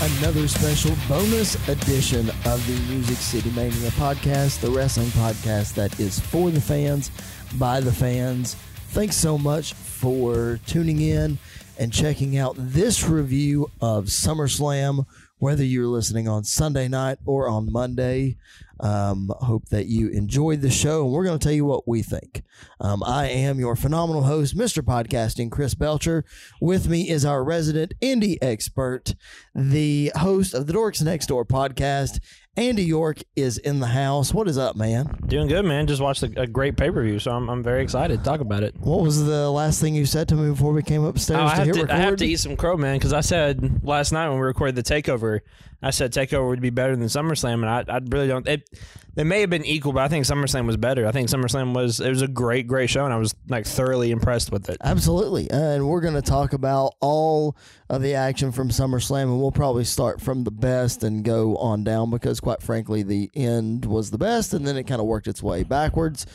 [0.00, 6.20] another special bonus edition of the Music City Mania podcast, the wrestling podcast that is
[6.20, 7.10] for the fans,
[7.58, 8.54] by the fans.
[8.90, 11.36] Thanks so much for tuning in
[11.80, 15.04] and checking out this review of SummerSlam,
[15.38, 18.36] whether you're listening on Sunday night or on Monday.
[18.80, 22.02] Um, hope that you enjoyed the show, and we're going to tell you what we
[22.02, 22.42] think.
[22.80, 24.82] Um, I am your phenomenal host, Mr.
[24.82, 26.24] Podcasting, Chris Belcher.
[26.60, 29.14] With me is our resident indie expert,
[29.54, 32.20] the host of the Dorks Next Door podcast.
[32.56, 34.34] Andy York is in the house.
[34.34, 35.16] What is up, man?
[35.28, 35.86] Doing good, man.
[35.86, 38.40] Just watched a, a great pay per view, so I'm, I'm very excited to talk
[38.40, 38.74] about it.
[38.80, 41.64] What was the last thing you said to me before we came upstairs Oh, I,
[41.64, 41.94] to have to.
[41.94, 44.74] I have to eat some crow, man, because I said last night when we recorded
[44.74, 45.40] the takeover,
[45.80, 48.46] I said takeover would be better than SummerSlam, and I, I really don't.
[48.48, 48.68] It,
[49.14, 51.06] they may have been equal, but I think SummerSlam was better.
[51.06, 54.10] I think SummerSlam was it was a great, great show, and I was like thoroughly
[54.10, 54.78] impressed with it.
[54.82, 55.48] Absolutely.
[55.50, 57.56] And we're going to talk about all
[57.88, 61.84] of the action from SummerSlam, and we'll probably start from the best and go on
[61.84, 65.28] down because, quite frankly, the end was the best, and then it kind of worked
[65.28, 66.26] its way backwards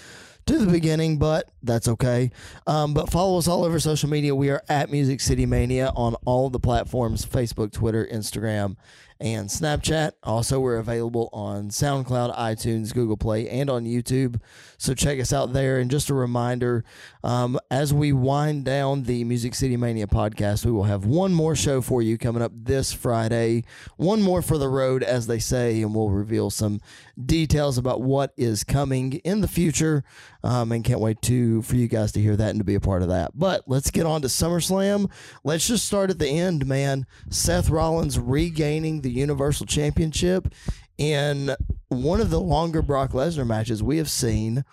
[0.46, 2.32] to the beginning, but that's okay.
[2.68, 4.36] Um, but follow us all over social media.
[4.36, 8.76] We are at Music City Mania on all the platforms Facebook, Twitter, Instagram,
[9.24, 10.12] and Snapchat.
[10.22, 14.42] Also, we're available on SoundCloud, iTunes, Google Play, and on YouTube.
[14.78, 15.80] So check us out there.
[15.80, 16.84] And just a reminder
[17.24, 21.56] um, as we wind down the Music City Mania podcast, we will have one more
[21.56, 23.64] show for you coming up this Friday.
[23.96, 26.82] One more for the road, as they say, and we'll reveal some
[27.26, 30.04] details about what is coming in the future.
[30.46, 32.82] Um, and can't wait to for you guys to hear that and to be a
[32.82, 33.32] part of that.
[33.34, 35.10] But let's get on to SummerSlam.
[35.46, 37.06] Let's just start at the end, man.
[37.30, 40.54] Seth Rollins regaining the Universal Championship
[40.98, 41.56] in
[41.90, 44.64] one of the longer Brock Lesnar matches we have seen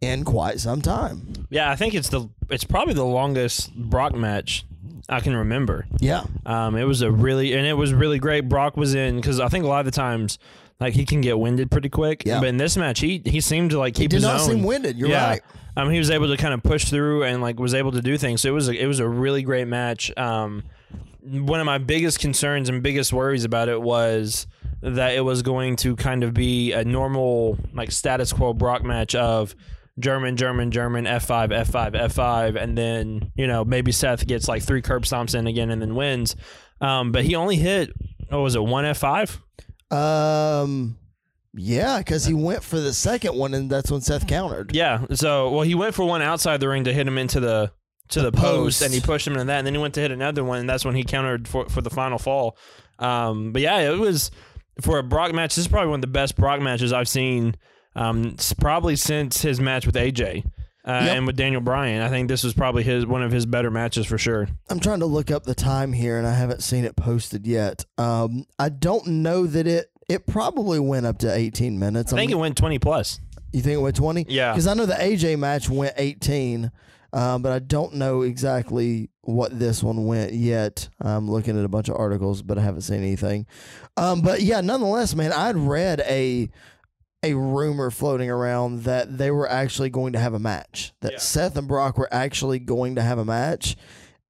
[0.00, 1.46] in quite some time.
[1.50, 4.64] Yeah, I think it's the it's probably the longest Brock match
[5.08, 5.86] I can remember.
[5.98, 6.24] Yeah.
[6.46, 8.48] Um, it was a really and it was really great.
[8.48, 10.38] Brock was in because I think a lot of the times.
[10.82, 12.40] Like he can get winded pretty quick, Yeah.
[12.40, 14.46] but in this match, he he seemed to like keep He did not own.
[14.48, 14.96] seem winded.
[14.96, 15.28] You're yeah.
[15.28, 15.42] right.
[15.76, 18.16] Um, he was able to kind of push through and like was able to do
[18.16, 18.40] things.
[18.40, 20.10] So it was a, it was a really great match.
[20.16, 20.62] Um,
[21.22, 24.46] one of my biggest concerns and biggest worries about it was
[24.82, 29.14] that it was going to kind of be a normal like status quo Brock match
[29.14, 29.54] of
[29.98, 34.82] German, German, German, F5, F5, F5, and then you know maybe Seth gets like three
[34.82, 36.36] curb stomps in again and then wins.
[36.80, 37.90] Um, but he only hit
[38.28, 39.38] what was it one F5?
[39.94, 40.96] Um,
[41.54, 44.74] yeah, because he went for the second one, and that's when Seth countered.
[44.74, 45.04] Yeah.
[45.12, 47.72] So well, he went for one outside the ring to hit him into the
[48.10, 48.44] to the, post,
[48.80, 48.82] post.
[48.82, 50.68] and he pushed him into that, and then he went to hit another one, and
[50.68, 52.56] that's when he countered for for the final fall.
[52.98, 54.30] Um, but yeah, it was
[54.80, 55.54] for a Brock match.
[55.54, 57.56] This is probably one of the best Brock matches I've seen.
[57.96, 60.44] Um, probably since his match with AJ.
[60.84, 61.16] Uh, Yep.
[61.16, 64.06] And with Daniel Bryan, I think this was probably his one of his better matches
[64.06, 64.48] for sure.
[64.70, 67.84] I'm trying to look up the time here, and I haven't seen it posted yet.
[67.98, 69.86] Um, I don't know that it.
[70.08, 72.12] It probably went up to 18 minutes.
[72.12, 73.20] I think it went twenty plus.
[73.52, 74.26] You think it went 20?
[74.28, 74.52] Yeah.
[74.52, 76.70] Because I know the AJ match went 18,
[77.12, 80.88] um, but I don't know exactly what this one went yet.
[81.00, 83.46] I'm looking at a bunch of articles, but I haven't seen anything.
[83.96, 86.50] Um, but yeah, nonetheless, man, I'd read a
[87.22, 90.94] a rumor floating around that they were actually going to have a match.
[91.02, 91.18] That Yeah.
[91.18, 93.76] Seth and Brock were actually going to have a match,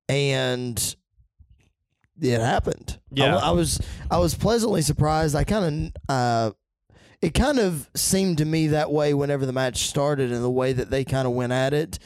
[0.08, 0.96] and
[2.20, 2.98] it happened.
[3.12, 3.34] I Yeah.
[3.36, 3.80] wa- I, was
[4.10, 5.34] I was pleasantly surprised.
[5.36, 6.50] I kind of uh,
[7.22, 10.72] it kind of seemed to me that way whenever the match started and the way
[10.72, 11.98] that they kind of went at it.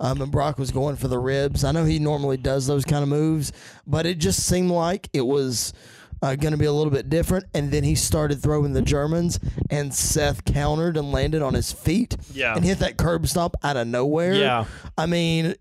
[0.00, 1.62] Um, and Brock was going for the ribs.
[1.62, 3.52] I know he normally does those kind of moves,
[3.86, 5.74] but it just seemed like it was
[6.22, 7.44] uh, going to be a little bit different.
[7.54, 9.38] And then he started throwing the Germans,
[9.68, 12.54] and Seth countered and landed on his feet Yeah.
[12.56, 14.32] and hit that curb stomp out of nowhere.
[14.34, 14.64] Yeah.
[14.96, 15.54] I mean,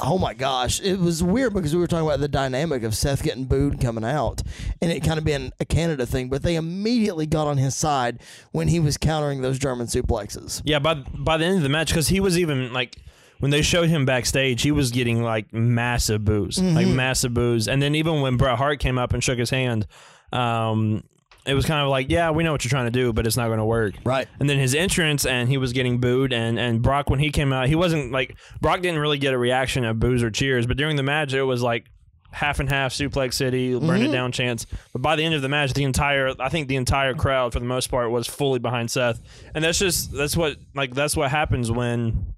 [0.00, 3.22] oh my gosh, it was weird because we were talking about the dynamic of Seth
[3.22, 4.42] getting booed coming out,
[4.82, 6.28] and it kind of being a Canada thing.
[6.28, 8.20] But they immediately got on his side
[8.52, 10.60] when he was countering those German suplexes.
[10.64, 12.96] Yeah, by by the end of the match, because he was even like
[13.40, 17.68] when they showed him backstage, he was getting like massive boos, like massive boos.
[17.68, 19.86] And then even when Bret Hart came up and shook his hand,
[20.32, 21.04] um,
[21.46, 23.36] it was kind of like, yeah, we know what you're trying to do, but it's
[23.36, 23.94] not going to work.
[24.04, 24.28] Right.
[24.38, 27.52] And then his entrance, and he was getting booed, and and Brock when he came
[27.52, 30.76] out, he wasn't like Brock didn't really get a reaction of boos or cheers, but
[30.76, 31.86] during the match, it was like.
[32.30, 34.66] Half and half, Suplex City, burn it down chance.
[34.92, 37.58] But by the end of the match, the entire, I think the entire crowd, for
[37.58, 39.18] the most part, was fully behind Seth.
[39.54, 42.34] And that's just, that's what, like, that's what happens when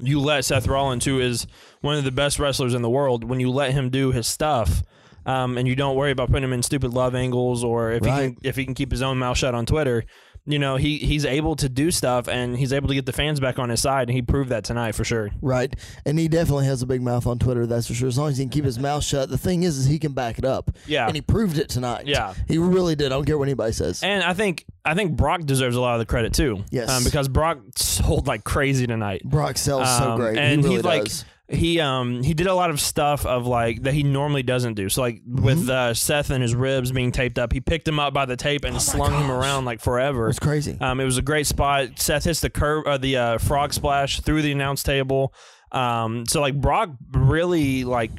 [0.00, 1.46] you let Seth Rollins, who is
[1.80, 4.82] one of the best wrestlers in the world, when you let him do his stuff,
[5.26, 8.10] um, and you don't worry about putting him in stupid love angles or if he
[8.10, 10.04] can, if he can keep his own mouth shut on Twitter,
[10.52, 13.40] you know, he he's able to do stuff and he's able to get the fans
[13.40, 15.30] back on his side, and he proved that tonight for sure.
[15.42, 15.74] Right.
[16.06, 18.08] And he definitely has a big mouth on Twitter, that's for sure.
[18.08, 19.28] As long as he can keep his mouth shut.
[19.30, 20.70] The thing is is he can back it up.
[20.86, 21.06] Yeah.
[21.06, 22.06] And he proved it tonight.
[22.06, 22.34] Yeah.
[22.48, 23.06] He really did.
[23.06, 24.02] I don't care what anybody says.
[24.02, 26.64] And I think I think Brock deserves a lot of the credit too.
[26.70, 26.88] Yes.
[26.88, 29.22] um, because Brock sold like crazy tonight.
[29.24, 30.38] Brock sells so Um, great.
[30.38, 31.24] and he really like does.
[31.50, 34.88] He um he did a lot of stuff of like that he normally doesn't do.
[34.88, 35.42] So like Mm-hmm.
[35.44, 38.36] with uh, Seth and his ribs being taped up, he picked him up by the
[38.36, 40.28] tape and slung him Oh around like forever.
[40.28, 40.76] It's crazy.
[40.80, 41.98] Um, it was a great spot.
[41.98, 45.34] Seth hits the curve, uh, the uh, frog splash through the announce table.
[45.72, 48.10] Um, so like Brock really like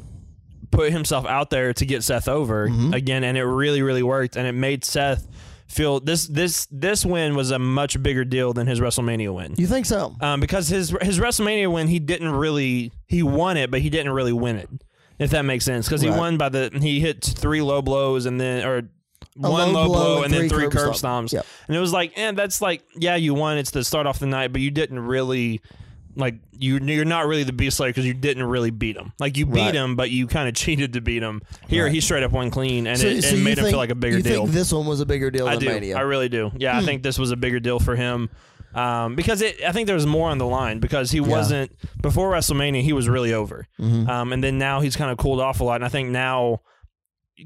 [0.71, 2.93] put himself out there to get Seth over Mm-hmm.
[2.93, 5.27] again, and it really really worked, and it made Seth
[5.71, 9.55] feel this this this win was a much bigger deal than his WrestleMania win.
[9.57, 10.15] you think so?
[10.21, 14.11] Um, because his his WrestleMania win, he didn't really he won it, but he didn't
[14.11, 14.69] really win it.
[15.17, 18.41] If that makes sense, because he won by the he hit three low blows and
[18.41, 18.83] then or
[19.35, 21.31] one low low blow blow and and, then three curb curb stomps.
[21.31, 21.45] Yep.
[21.67, 23.57] And it was like, and that's like, yeah, you won.
[23.57, 25.61] It's the start off the night, but you didn't really
[26.15, 26.77] like you.
[26.79, 29.13] You're not really the beast slayer because you didn't really beat him.
[29.19, 29.73] Like you beat Right.
[29.75, 31.41] him, but you kind of cheated to beat him.
[31.67, 31.93] Here, Right.
[31.93, 33.95] he straight up won clean, and it, it you made him think- feel like a
[33.95, 34.43] bigger you deal.
[34.43, 35.69] think this one was a bigger deal I than do.
[35.69, 35.97] Mania?
[35.97, 36.51] I really do.
[36.57, 36.79] Yeah, Hmm.
[36.79, 38.29] I think this was a bigger deal for him.
[38.73, 41.71] Um, because it, I think there was more on the line because he wasn't
[42.01, 42.81] before WrestleMania.
[42.81, 44.07] He was really over, Mhm.
[44.07, 45.75] um, and then now he's kind of cooled off a lot.
[45.75, 46.61] And I think now,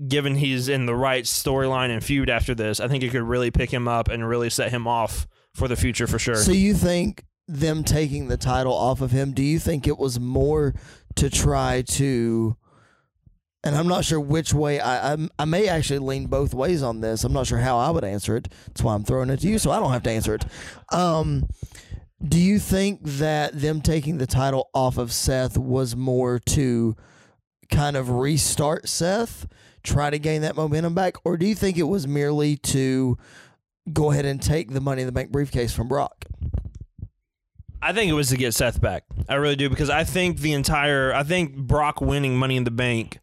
[0.07, 3.49] given he's in the right storyline and feud after this, I think it could really
[3.49, 6.35] pick him up and really set him off for the future for sure.
[6.35, 9.33] So you think them taking the title off of him?
[9.33, 10.73] Do you think it was more
[11.15, 12.57] to try to?
[13.63, 17.01] And I'm not sure which way I I'm, I may actually lean both ways on
[17.01, 17.23] this.
[17.23, 18.47] I'm not sure how I would answer it.
[18.67, 20.45] That's why I'm throwing it to you, so I don't have to answer it.
[20.91, 21.47] Um,
[22.23, 26.95] do you think that them taking the title off of Seth was more to
[27.69, 29.47] kind of restart Seth,
[29.83, 33.17] try to gain that momentum back, or do you think it was merely to
[33.91, 36.25] go ahead and take the Money in the Bank briefcase from Brock?
[37.85, 39.03] I think it was to get Seth back.
[39.29, 42.71] I really do because I think the entire I think Brock winning Money in the
[42.71, 43.19] Bank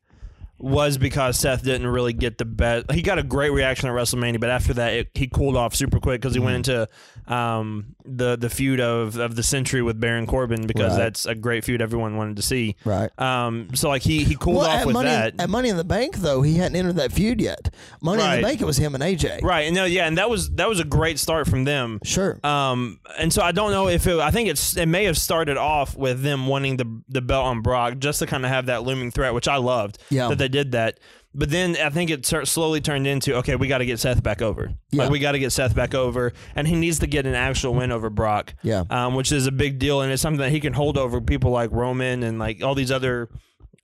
[0.63, 2.91] was because Seth didn't really get the best.
[2.93, 6.01] He got a great reaction at WrestleMania, but after that, it, he cooled off super
[6.01, 6.89] quick because he went into
[7.27, 10.99] um, the the feud of, of the century with Baron Corbin because Right.
[10.99, 12.77] that's a great feud everyone wanted to see.
[12.85, 13.11] Right.
[13.21, 15.35] Um, so like he he cooled well, off with Money, that.
[15.41, 17.73] at Money in the Bank, though, he hadn't entered that feud yet.
[18.01, 19.43] Money in the Bank, it was him and AJ.
[19.43, 22.01] Right, and no, yeah, and that was that was a great start from them.
[22.05, 22.39] Sure.
[22.45, 24.19] Um, and so I don't know if it.
[24.19, 27.63] I think it's it may have started off with them wanting the the belt on
[27.63, 29.99] Brock just to kind of have that looming threat, which I loved.
[30.11, 30.29] Yeah.
[30.29, 31.01] that they did that.
[31.35, 34.43] But then I think it slowly turned into okay, we got to get Seth back
[34.43, 34.73] over.
[34.91, 35.05] Yeah.
[35.05, 37.75] Like we got to get Seth back over, and he needs to get an actual
[37.75, 38.55] win over Brock.
[38.63, 38.85] Yeah.
[38.91, 41.51] um, which is a big deal, and it's something that he can hold over people
[41.51, 43.31] like Roman and like all these other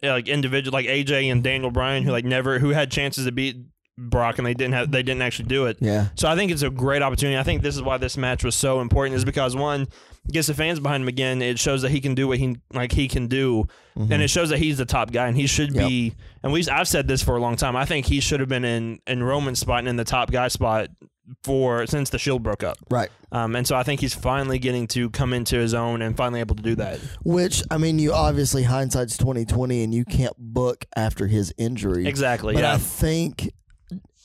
[0.02, 3.32] uh, like individual like AJ and Daniel Bryan who like never who had chances to
[3.32, 3.56] beat
[3.96, 5.78] Brock and they didn't have they didn't actually do it.
[5.80, 6.08] Yeah.
[6.14, 7.36] So I think it's a great opportunity.
[7.38, 9.88] I think this is why this match was so important is because one
[10.30, 11.40] gets the fans behind him again.
[11.42, 13.66] It shows that he can do what he like he can do,
[13.96, 15.78] and it shows that he's the top guy and he should Mm-hmm.
[15.80, 15.88] Yep.
[15.88, 16.14] be.
[16.42, 17.76] And we I've said this for a long time.
[17.76, 20.48] I think he should have been in in Roman's spot and in the top guy
[20.48, 20.88] spot
[21.44, 22.78] for since the Shield broke up.
[22.90, 23.10] Right.
[23.32, 26.40] Um, and so I think he's finally getting to come into his own and finally
[26.40, 26.98] able to do that.
[27.22, 32.06] Which I mean, you obviously hindsight's twenty twenty, and you can't book after his injury.
[32.06, 32.54] Exactly.
[32.54, 32.74] But yeah.
[32.74, 33.50] I think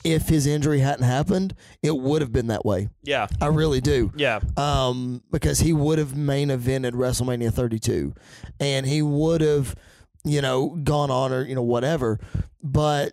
[0.04, 2.88] if his injury hadn't happened, it would have been that way.
[3.02, 3.26] yeah.
[3.40, 4.12] I really do.
[4.16, 4.40] Yeah.
[4.56, 8.14] um, because he would have main evented WrestleMania 32,
[8.60, 9.74] and he would have,
[10.24, 12.20] you know, gone on or you know whatever.
[12.62, 13.12] But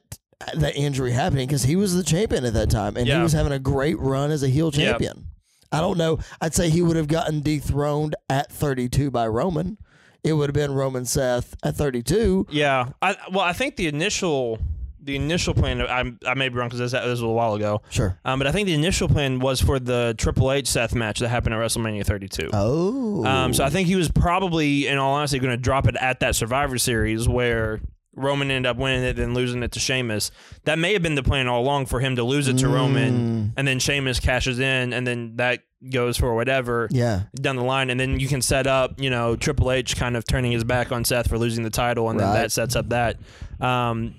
[0.56, 3.24] the injury happening because he was the champion at that time, and he Yeah.
[3.24, 4.92] was having a great run as a heel Yeah.
[4.92, 5.26] champion.
[5.72, 6.20] I don't know.
[6.42, 9.78] I'd say he would have gotten dethroned at 32 by Roman.
[10.24, 12.48] It would have been Roman Seth at 32.
[12.50, 12.90] Yeah.
[13.02, 14.60] I well, I think the initial
[15.02, 15.82] the initial plan.
[15.82, 17.82] I I may be wrong because this, this was a while ago.
[17.90, 18.18] Sure.
[18.24, 21.30] Um, but I think the initial plan was for the Triple H Seth match that
[21.30, 22.50] happened at WrestleMania 32.
[22.54, 23.26] Oh.
[23.26, 26.20] Um, so I think he was probably, in all honesty, going to drop it at
[26.20, 27.82] that Survivor Series where
[28.14, 30.32] Roman ended up winning it, then losing it to Sheamus.
[30.66, 32.74] That may have been the plan all along for him to lose it to Mm.
[32.74, 37.22] Roman, and then Sheamus cashes in, and then that goes for whatever yeah.
[37.34, 40.26] down the line, and then you can set up, you know, Triple H kind of
[40.26, 43.18] turning his back on Seth for losing the title, and then that sets up that.
[43.60, 44.14] Um,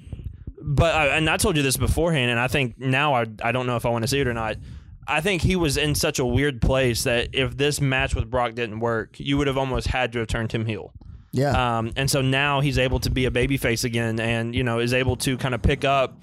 [0.65, 3.67] but I, and I told you this beforehand, and I think now I I don't
[3.67, 4.57] know if I want to see it or not.
[5.07, 8.55] I think he was in such a weird place that if this match with Brock
[8.55, 10.93] didn't work, you would have almost had to have turned him heel.
[11.33, 11.79] Yeah.
[11.79, 14.95] Um, and so now he's able to be a babyface again, and you know is
[14.95, 16.21] able to kind of pick up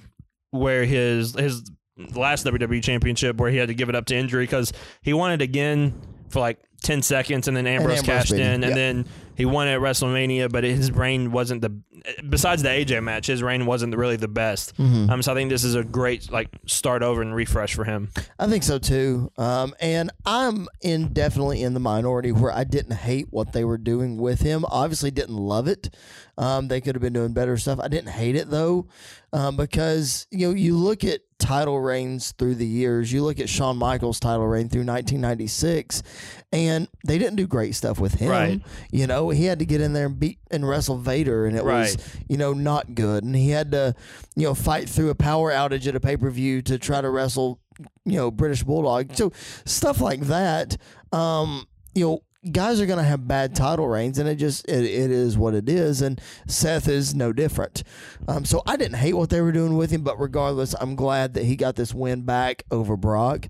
[0.51, 1.69] where his his
[2.15, 5.31] last WWE Championship, where he had to give it up to injury because he won
[5.31, 9.05] it again for like ten seconds, and then Ambrose, Ambrose cashed in, and then
[9.36, 10.51] he won at WrestleMania.
[10.51, 11.81] But his reign wasn't the
[12.27, 14.75] besides the AJ match, his reign wasn't really the best.
[14.77, 15.09] Mm-hmm.
[15.09, 18.09] Um, so I think this is a great like start over and refresh for him.
[18.38, 19.31] I think so too.
[19.38, 23.77] Um, and I'm in definitely in the minority where I didn't hate what they were
[23.77, 24.65] doing with him.
[24.67, 25.93] Obviously, didn't love it.
[26.38, 27.79] Um, they could have been doing better stuff.
[27.81, 28.88] I didn't hate it though,
[29.33, 33.12] um, because you know you look at title reigns through the years.
[33.12, 36.03] You look at Shawn Michaels' title reign through 1996,
[36.51, 38.29] and they didn't do great stuff with him.
[38.29, 38.62] Right.
[38.91, 41.65] You know, he had to get in there and beat and wrestle Vader, and it
[41.65, 43.24] was you know not good.
[43.24, 43.96] And he had to
[44.36, 47.10] you know fight through a power outage at a pay per view to try to
[47.10, 47.60] wrestle
[48.05, 49.15] you know British Bulldog.
[49.15, 49.31] So
[49.65, 50.77] stuff like that.
[51.12, 52.19] Um, you know.
[52.51, 55.53] Guys are going to have bad title reigns, and it just it, it is what
[55.53, 56.01] it is.
[56.01, 57.84] And Seth is no different.
[58.27, 61.34] Um, so I didn't hate what they were doing with him, but regardless, I'm glad
[61.34, 63.48] that he got this win back over Brock.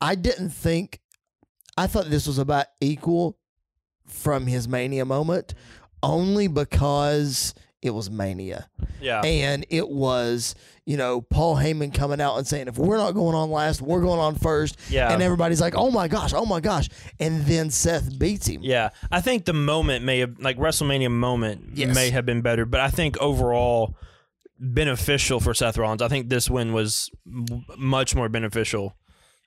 [0.00, 1.00] I didn't think
[1.76, 3.38] I thought this was about equal
[4.06, 5.54] from his Mania moment,
[6.02, 7.54] only because
[7.86, 8.68] it was Mania.
[9.00, 10.54] Yeah, And it was,
[10.86, 14.00] you know, Paul Heyman coming out and saying, if we're not going on last, we're
[14.00, 14.78] going on first.
[14.90, 15.12] Yeah.
[15.12, 16.88] And everybody's like, oh my gosh, oh my gosh.
[17.20, 18.62] And then Seth beats him.
[18.62, 21.94] Yeah, I think the moment may have like WrestleMania moment Yes.
[21.94, 23.94] may have been better, but I think overall
[24.58, 26.02] beneficial for Seth Rollins.
[26.02, 27.10] I think this win was
[27.76, 28.96] much more beneficial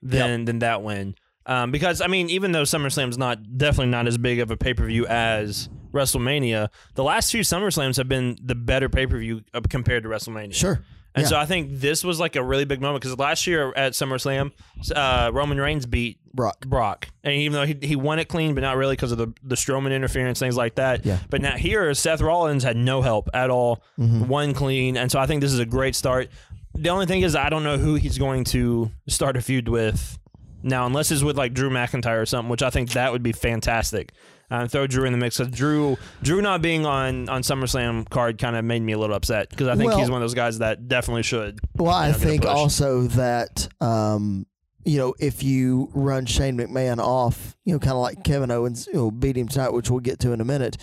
[0.01, 1.15] than than that win.
[1.45, 4.73] Um, because I mean, even though SummerSlam's not definitely not as big of a pay
[4.75, 9.41] per view as WrestleMania, the last few SummerSlams have been the better pay per view
[9.69, 10.53] compared to WrestleMania.
[10.53, 10.79] Sure.
[11.15, 11.29] And Yeah.
[11.29, 14.51] so I think this was like a really big moment because last year at SummerSlam,
[14.95, 16.67] uh, Roman Reigns beat Brock.
[16.67, 19.33] Brock, and even though he, he won it clean, but not really because of the
[19.43, 21.03] the Strowman interference, things like that.
[21.05, 21.17] Yeah.
[21.31, 24.27] But now here, Seth Rollins had no help at all, Mm-hmm.
[24.27, 26.29] won clean, and so I think this is a great start.
[26.75, 30.19] The only thing is, I don't know who he's going to start a feud with
[30.61, 33.31] now, unless it's with like Drew McIntyre or something, which I think that would be
[33.31, 34.11] fantastic.
[34.51, 35.37] Uh, throw Drew in the mix.
[35.37, 39.15] 'cause Drew, Drew not being on on SummerSlam card kind of made me a little
[39.15, 41.59] upset because I think Well- he's one of those guys that definitely should.
[41.75, 44.45] Well, I know, a think also that um,
[44.85, 48.87] you know if you run Shane McMahon off, you know, kind of like Kevin Owens,
[48.87, 50.77] you know, beat him tonight, which we'll get to in a minute.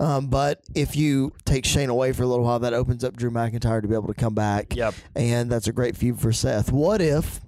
[0.00, 3.30] Um, but if you take Shane away for a little while, that opens up Drew
[3.30, 4.74] McIntyre to be able to come back.
[4.74, 4.94] Yep.
[5.14, 6.72] and that's a great feud for Seth.
[6.72, 7.40] What if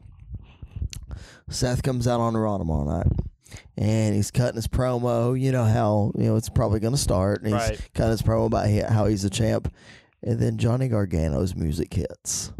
[1.48, 3.06] Seth comes out on Raw tomorrow night?
[3.76, 5.38] And he's cutting his promo.
[5.40, 7.42] You know how you know it's probably going to start.
[7.42, 7.88] And he's Right.
[7.94, 9.72] cutting his promo about how he's a champ,
[10.22, 12.52] and then Johnny Gargano's music hits.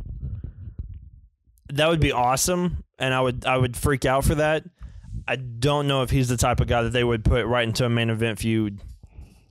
[1.73, 4.65] that would be awesome, and I would I would freak out for that.
[5.27, 7.85] I don't know if he's the type of guy that they would put right into
[7.85, 8.81] a main event feud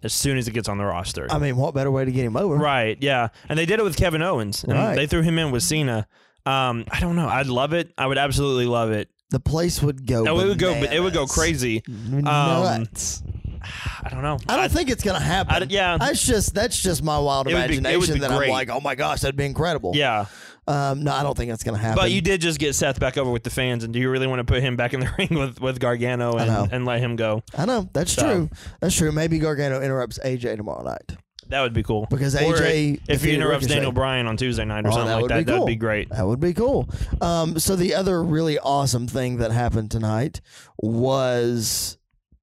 [0.03, 1.27] as soon as it gets on the roster.
[1.31, 2.55] I mean, what better way to get him over?
[2.55, 2.97] right?
[3.01, 4.95] Yeah, and they did it with Kevin Owens, Right.
[4.95, 6.07] they threw him in with Cena.
[6.45, 7.27] Um, I don't know.
[7.27, 7.91] I'd love it.
[7.97, 9.09] I would absolutely love it.
[9.33, 10.21] The place would go.
[10.23, 10.71] No, it would go.
[10.73, 11.81] It would go crazy.
[11.87, 13.23] Nuts.
[14.03, 14.37] I don't know.
[14.47, 15.55] I don't I'd- think it's gonna happen.
[15.55, 15.97] I'd- yeah.
[15.97, 18.49] that's just that's just my wild It would be- it would imagination be that I'm
[18.49, 19.93] like, oh my gosh, that'd be incredible.
[19.95, 20.25] Yeah,
[20.67, 21.95] Um, no, I don't think that's gonna happen.
[21.95, 24.27] but you did just get Seth back over with the fans, and do you really
[24.27, 27.15] want to put him back in the ring with with Gargano and, and let him
[27.15, 27.41] go?
[27.57, 28.49] I know that's So- true.
[28.81, 29.11] That's true.
[29.11, 31.15] Maybe Gargano interrupts AJ tomorrow night.
[31.53, 32.07] That would be cool.
[32.09, 33.75] Because Or AJ if he interrupts Ricochet.
[33.75, 36.09] Daniel Bryan on Tuesday night or Oh, something like that, that'd be great.
[36.09, 36.89] That would be cool.
[37.21, 40.41] Um, so the other really awesome thing that happened tonight
[40.79, 41.99] was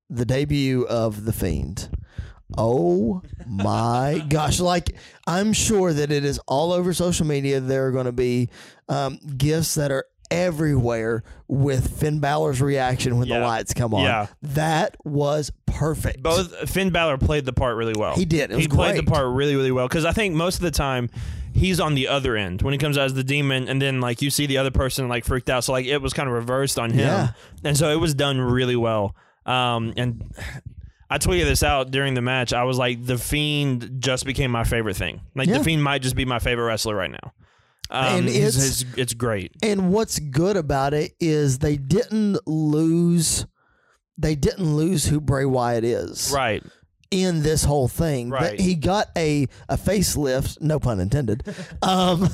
[0.08, 1.90] the debut of the Fiend.
[2.56, 4.60] Oh my gosh!
[4.60, 4.94] Like
[5.26, 7.58] I'm sure that it is all over social media.
[7.58, 8.48] There are going to be
[8.88, 14.02] um, gifts that are everywhere with Finn Balor's reaction when the lights come on.
[14.02, 14.26] Yeah.
[14.42, 16.22] that was perfect.
[16.22, 18.14] Both Finn Balor played the part really well.
[18.14, 18.50] He did.
[18.50, 21.10] It he played the part really, really well because I think most of the time
[21.52, 24.22] he's on the other end when he comes out as the demon, and then like
[24.22, 25.64] you see the other person like freaked out.
[25.64, 27.28] So like it was kind of reversed on him, Yeah.
[27.64, 29.16] and so it was done really well.
[29.46, 30.32] Um, and
[31.08, 32.52] I tweeted this out during the match.
[32.52, 35.22] I was like, the Fiend just became my favorite thing.
[35.34, 35.58] Like Yeah.
[35.58, 37.32] the Fiend might just be my favorite wrestler right now.
[37.90, 39.52] Um, And it's- it's it's great.
[39.62, 43.46] And what's good about it is they didn't lose.
[44.16, 46.62] They didn't lose who Bray Wyatt is Right.
[47.10, 48.28] in this whole thing.
[48.30, 48.60] Right.
[48.60, 51.42] He got a a facelift, no pun intended.
[51.82, 52.28] um,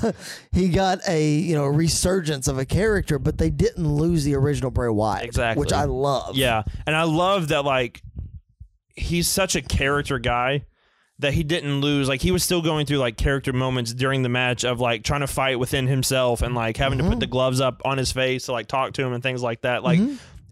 [0.52, 4.70] he got a you know resurgence of a character, but they didn't lose the original
[4.70, 5.60] Bray Wyatt, Exactly.
[5.60, 6.36] which I love.
[6.36, 8.02] Yeah, and I love that like
[8.94, 10.64] he's such a character guy
[11.18, 12.08] that he didn't lose.
[12.08, 15.20] Like he was still going through like character moments during the match of like trying
[15.23, 18.46] to fight within himself and like having to put the gloves up on his face
[18.46, 19.82] to like talk to him and things like that.
[19.82, 19.99] Like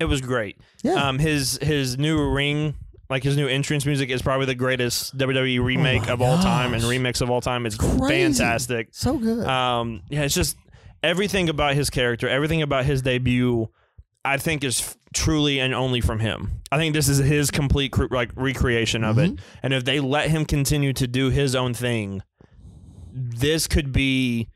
[0.00, 0.56] it was great.
[0.82, 0.94] Yeah.
[0.94, 2.74] Um, his his new ring.
[3.10, 6.72] Like his new entrance music is probably the greatest WWE remake Oh of all time
[6.72, 7.66] and remix of all time.
[7.66, 7.98] It's Crazy.
[8.08, 8.88] fantastic.
[8.92, 9.46] so good.
[9.46, 10.56] Um, yeah, it's just
[11.02, 13.68] everything about his character, everything about his debut,
[14.24, 16.60] I think is truly and only from him.
[16.70, 19.38] I think this is his complete cr- like recreation of it.
[19.62, 22.22] And if they let him continue to do his own thing,
[23.12, 24.48] this could be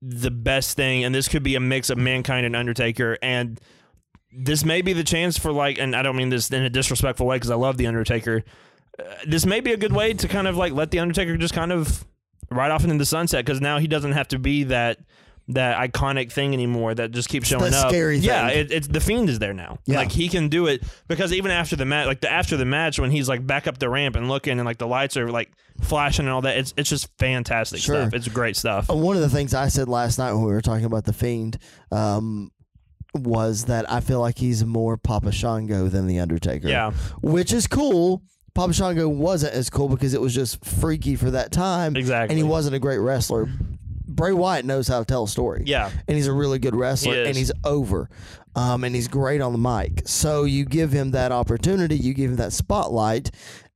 [0.00, 3.60] the best thing and this could be a mix of mankind and undertaker and
[4.30, 7.26] this may be the chance for like and i don't mean this in a disrespectful
[7.26, 8.44] way because i love the undertaker
[9.00, 11.52] uh, this may be a good way to kind of like let the undertaker just
[11.52, 12.04] kind of
[12.50, 14.98] ride off into the sunset because now he doesn't have to be that
[15.48, 19.30] that iconic thing anymore that just keeps showing up scary yeah it, it's the fiend
[19.30, 19.98] is there now Yeah.
[19.98, 22.98] like he can do it because even after the match like the after the match
[22.98, 25.50] when he's like back up the ramp and looking and like the lights are like
[25.80, 28.02] flashing and all that it's it's just fantastic Sure.
[28.02, 30.52] stuff it's great stuff Uh, One of the things I said last night when we
[30.52, 31.56] were talking about the Fiend
[31.90, 32.50] um,
[33.14, 36.68] was that I feel like he's more Papa Shango than the Undertaker.
[36.68, 36.90] yeah
[37.22, 38.22] which is cool.
[38.54, 42.38] Papa Shango wasn't as cool because it was just freaky for that time, exactly and
[42.38, 43.48] he wasn't a great wrestler.
[44.18, 45.62] Bray Wyatt knows how to tell a story.
[45.64, 47.28] yeah and he's a really good wrestler, He is.
[47.28, 48.10] and he's over,
[48.54, 50.02] um, and he's great on the mic.
[50.06, 53.30] So you give him that opportunity, you give him that spotlight,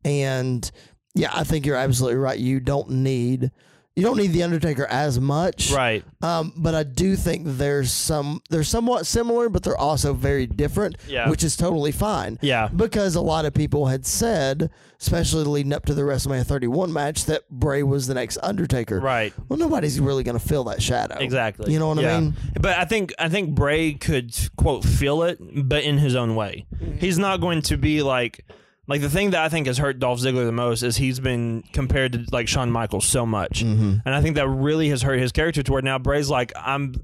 [0.05, 0.71] and
[1.15, 2.39] yeah, I think you're absolutely right.
[2.39, 3.51] You don't need
[3.95, 8.41] you don't need the Undertaker as much, right um, but I do think there's some
[8.49, 11.29] they're somewhat similar, but they're also very different, Yeah.
[11.29, 12.39] which is totally fine.
[12.41, 16.91] yeah Because a lot of people had said, especially leading up to the WrestleMania 31
[16.93, 18.99] match, that Bray was the next Undertaker.
[18.99, 21.19] right Well, nobody's really going to fill that shadow.
[21.19, 21.73] Exactly.
[21.73, 22.21] You know what I Yeah.
[22.21, 22.35] mean?
[22.61, 26.65] But I think I think Bray could quote feel it, but in his own way.
[26.99, 28.45] He's not going to be like
[28.89, 31.63] like the thing that I think has hurt Dolph Ziggler the most is he's been
[31.73, 33.99] compared to like Shawn Michaels so much, Mm-hmm.
[34.05, 36.95] and I think that really has hurt his character to where now Bray's like I'm.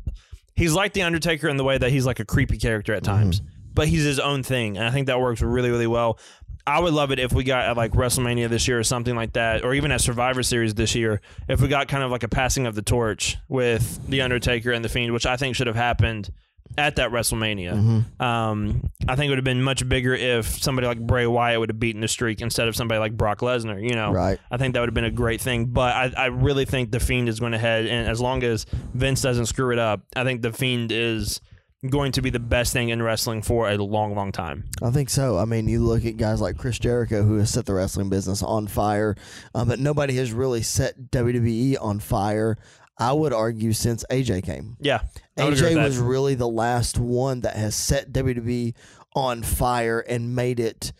[0.57, 3.43] He's like the Undertaker in the way that he's like a creepy character at times,
[3.75, 6.19] but he's his own thing, and I think that works really really well.
[6.67, 9.33] I would love it if we got at like WrestleMania this year or something like
[9.35, 12.29] that, or even at Survivor Series this year, if we got kind of like a
[12.29, 15.77] passing of the torch with the Undertaker and the Fiend, which I think should have
[15.77, 16.31] happened
[16.77, 17.73] at that WrestleMania.
[17.73, 18.23] Mm-hmm.
[18.23, 21.71] Um, I think it would have been much bigger if somebody like Bray Wyatt would
[21.71, 23.83] have beaten the streak instead of somebody like Brock Lesnar.
[23.83, 24.39] You know, Right.
[24.51, 25.67] I think that would have been a great thing.
[25.67, 28.67] But I, I really think the Fiend is going to head, and as long as
[28.95, 31.41] Vince doesn't screw it up, I think the Fiend is
[31.89, 34.65] going to be the best thing in wrestling for a long, long time.
[34.83, 35.39] I think so.
[35.39, 38.43] I mean, you look at guys like Chris Jericho, who has set the wrestling business
[38.43, 39.17] on fire,
[39.55, 42.59] um, but nobody has really set WWE on fire.
[42.99, 44.77] I would argue since AJ came.
[44.81, 48.75] Yeah, I would agree AJ was really the last one that has set WWE
[49.15, 50.93] on fire and made it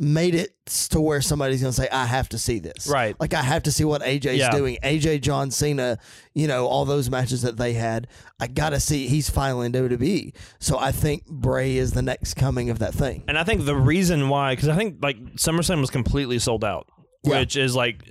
[0.00, 0.54] made it
[0.90, 2.86] to where somebody's going to say I have to see this.
[2.86, 3.16] Right.
[3.18, 4.52] Like I have to see what AJ's Yeah.
[4.52, 4.78] doing.
[4.84, 5.98] AJ John Cena,
[6.34, 8.06] you know, all those matches that they had,
[8.38, 10.32] I got to see he's finally in WWE.
[10.60, 13.24] So I think Bray is the next coming of that thing.
[13.26, 16.86] And I think the reason why, because I think like SummerSlam was completely sold out,
[17.24, 17.40] Yeah.
[17.40, 18.04] which is like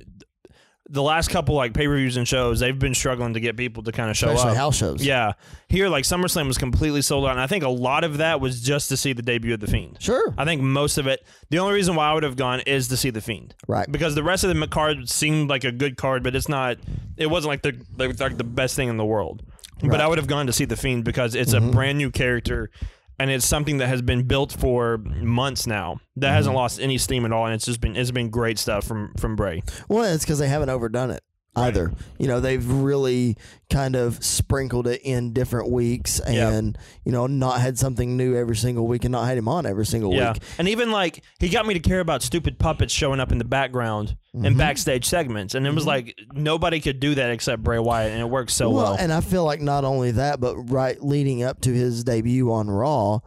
[0.89, 3.83] the last couple like pay per views and shows, they've been struggling to get people
[3.83, 4.57] to kind of show Especially up.
[4.57, 5.05] house shows.
[5.05, 5.33] Yeah,
[5.67, 8.61] here like SummerSlam was completely sold out, and I think a lot of that was
[8.61, 9.97] just to see the debut of the Fiend.
[9.99, 10.33] Sure.
[10.37, 11.25] I think most of it.
[11.49, 13.91] The only reason why I would have gone is to see the Fiend, Right.
[13.91, 16.77] Because the rest of the card seemed like a good card, but it's not.
[17.17, 19.43] It wasn't like the like, the best thing in the world.
[19.83, 21.69] But I would have gone to see the Fiend because it's Mm-hmm.
[21.69, 22.71] a brand new character,
[23.19, 25.99] and it's something that has been built for months now.
[26.15, 26.57] That hasn't Mm-hmm.
[26.57, 29.35] lost any steam at all, and it's just been it's been great stuff from from
[29.35, 29.61] Bray.
[29.87, 31.21] Well, it's because they haven't overdone it
[31.57, 31.91] either.
[32.17, 33.37] You know, they've really
[33.69, 38.55] kind of sprinkled it in different weeks and, you know, not had something new every
[38.55, 40.41] single week and not had him on every single Yeah, week.
[40.57, 43.45] and even like he got me to care about stupid puppets showing up in the
[43.45, 44.45] background Mm-hmm.
[44.45, 48.21] in backstage segments, and it was like nobody could do that except Bray Wyatt, and
[48.21, 48.95] it works so well.
[48.99, 52.69] and I feel like not only that, but right leading up to his debut on
[52.69, 53.19] Raw,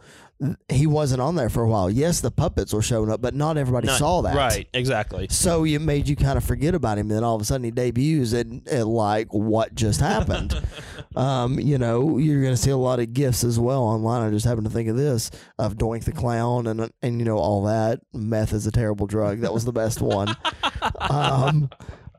[0.69, 1.91] he wasn't on there for a while.
[1.91, 4.35] Yes, the puppets were showing up, but not everybody Not- saw that.
[4.35, 5.27] Right, exactly.
[5.29, 7.11] So it made you kind of forget about him.
[7.11, 10.59] And Then all of a sudden he debuts and, and like, what just happened?
[11.17, 14.27] um, you know, you're going to see a lot of gifts as well online.
[14.27, 17.37] I just happened to think of this of Doink the Clown and, and you know,
[17.37, 18.01] all that.
[18.15, 19.41] Meth is a terrible drug.
[19.41, 20.35] That was the best one.
[21.01, 21.69] um,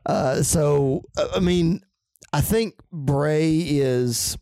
[0.06, 1.82] uh, so, uh, I mean,
[2.32, 4.38] I think Bray is.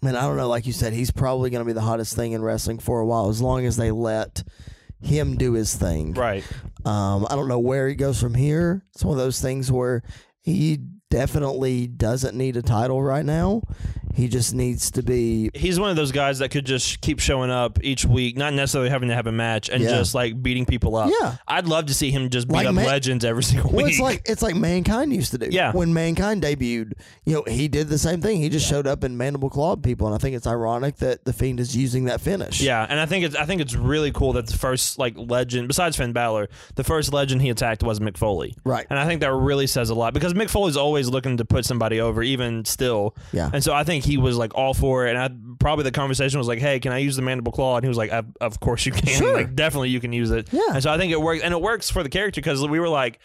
[0.00, 0.48] Man, I don't know.
[0.48, 3.06] Like you said, he's probably going to be the hottest thing in wrestling for a
[3.06, 4.44] while, as long as they let
[5.00, 6.14] him do his thing.
[6.14, 6.44] Right.
[6.84, 8.84] Um, I don't know where he goes from here.
[8.94, 10.02] It's one of those things where
[10.40, 10.78] he
[11.10, 13.62] definitely doesn't need a title right now.
[14.18, 15.48] He just needs to be.
[15.54, 18.90] He's one of those guys that could just keep showing up each week, not necessarily
[18.90, 19.90] having to have a match, and Yeah.
[19.90, 21.08] just like beating people up.
[21.20, 21.36] Yeah.
[21.46, 23.92] I'd love to see him just beat Like up legends every single Well, week.
[23.94, 25.46] it's like it's like mankind used to do.
[25.52, 25.70] Yeah.
[25.70, 28.38] When mankind debuted, you know, he did the same thing.
[28.42, 31.32] He just showed up and mandible clawed people, and I think it's ironic that the
[31.32, 32.60] fiend is using that finish.
[32.60, 35.68] yeah, and I think it's I think it's really cool that the first like legend,
[35.68, 38.56] besides Finn Balor, the first legend he attacked was Mick Foley.
[38.64, 38.84] Right.
[38.90, 41.64] And I think that really says a lot because Mick Foley's always looking to put
[41.64, 43.14] somebody over, even still.
[43.32, 43.50] Yeah.
[43.52, 45.10] And so I think he was like all for it.
[45.14, 47.84] And I probably the conversation was like, "Hey, can I use the mandible claw?" And
[47.84, 49.06] he was like, "Of- "Of course you can.
[49.08, 49.34] Sure.
[49.34, 50.60] Like definitely you can use it." Yeah.
[50.74, 52.88] And so I think it works, and it works for the character because we were
[52.88, 53.18] like.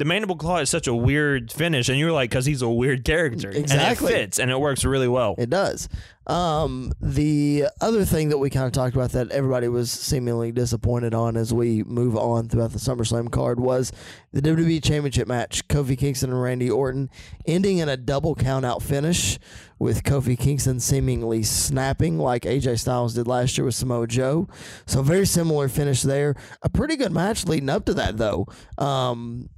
[0.00, 3.04] The mandible claw is such a weird finish, and you're like, because he's a weird
[3.04, 4.14] character, Exactly.
[4.14, 5.34] and it fits, and it works really well.
[5.36, 5.90] It does.
[6.26, 11.12] Um, the other thing that we kind of talked about that everybody was seemingly disappointed
[11.12, 13.92] on as we move on throughout the SummerSlam card was
[14.32, 15.68] the WWE Championship match.
[15.68, 17.10] Kofi Kingston and Randy Orton
[17.44, 19.38] ending in a double countout finish
[19.78, 24.48] with Kofi Kingston seemingly snapping like AJ Styles did last year with Samoa Joe.
[24.86, 26.36] So very similar finish there.
[26.62, 28.46] A pretty good match leading up to that though.
[28.78, 29.50] Um,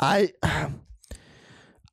[0.00, 0.32] I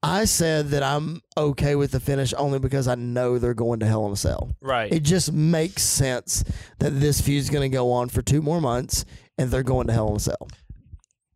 [0.02, 3.86] I said that I'm okay with the finish only because I know they're going to
[3.86, 4.54] Hell in a Cell.
[4.62, 4.92] Right.
[4.92, 6.44] It just makes sense
[6.80, 9.06] that this feud's going to go on for two more months
[9.38, 10.48] and they're going to Hell in a Cell.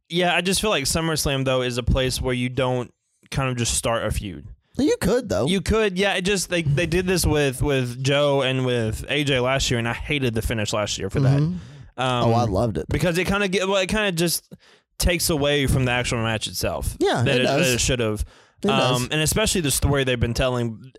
[0.09, 2.93] yeah, I just feel like SummerSlam though is a place where you don't
[3.31, 4.45] kind of just start a feud.
[4.77, 5.47] You could though.
[5.47, 6.13] You could, yeah.
[6.15, 9.87] It just they they did this with with Joe and with AJ last year, and
[9.87, 11.37] I hated the finish last year for that.
[11.37, 11.59] Um,
[11.97, 12.85] oh, I loved it.
[12.87, 14.53] because it kind of get well, it kind of just
[14.99, 16.95] takes away from the actual match itself.
[16.99, 18.25] Yeah, that it it, it should have.
[18.67, 20.91] Um, and especially the story they've been telling.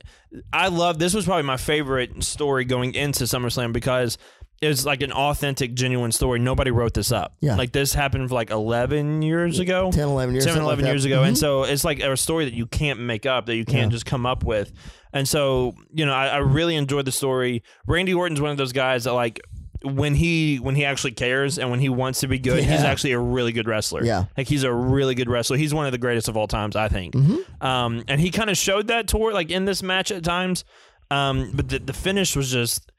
[0.53, 4.19] I love this was probably my favorite story going into SummerSlam because
[4.61, 6.39] it was like an authentic, genuine story.
[6.39, 7.35] Nobody wrote this up.
[7.41, 7.57] Yeah.
[7.57, 9.91] like this happened like eleven years ago.
[9.91, 10.45] 10, 11 years.
[10.45, 11.23] 10 something 11 like years ago.
[11.23, 11.29] Mhm.
[11.29, 13.97] And so it's like a story that you can't make up, that you can't Yeah.
[13.97, 14.71] just come up with.
[15.13, 17.63] And so, you know, I, I really enjoyed the story.
[17.87, 19.41] Randy Orton's one of those guys that like
[19.83, 23.13] when he when he actually cares and when he wants to be good, he's actually
[23.13, 24.05] a really good wrestler.
[24.05, 24.25] Yeah.
[24.37, 25.57] Like he's a really good wrestler.
[25.57, 27.15] He's one of the greatest of all times, I think.
[27.15, 27.65] Mm-hmm.
[27.67, 30.65] Um, and he kind of showed that toward like in this match at times.
[31.11, 32.91] Um, but the, the finish was just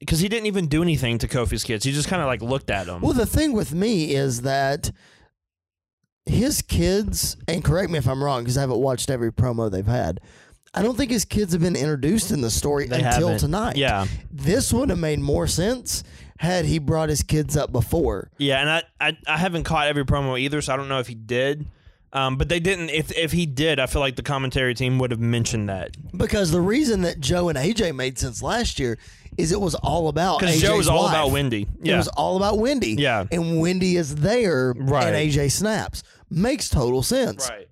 [0.00, 1.84] because he didn't even do anything to Kofi's kids.
[1.84, 3.00] He just kind of like looked at them.
[3.00, 4.90] Well, the thing with me is that
[6.26, 9.86] his kids, and correct me if I'm wrong because I haven't watched every promo they've
[9.86, 10.20] had.
[10.76, 13.38] I don't think his kids have been introduced in the story They until haven't.
[13.38, 13.76] tonight.
[13.76, 14.06] Yeah.
[14.32, 16.02] This would have made more sense
[16.44, 18.30] had he brought his kids up before.
[18.38, 21.08] Yeah, and I, I I haven't caught every promo either, so I don't know if
[21.08, 21.66] he did.
[22.12, 22.90] Um, but they didn't.
[22.90, 26.52] If if he did, I feel like the commentary team would have mentioned that Because
[26.52, 28.98] the reason that Joe and AJ made sense last year
[29.36, 31.10] is it was all about because Joe was all wife.
[31.12, 31.62] about Wendy.
[31.62, 32.94] It Yeah, was all about Wendy.
[32.96, 33.24] Yeah.
[33.32, 35.08] And Wendy is there Right.
[35.08, 36.04] and AJ snaps.
[36.30, 37.50] Makes total sense.
[37.50, 37.66] right.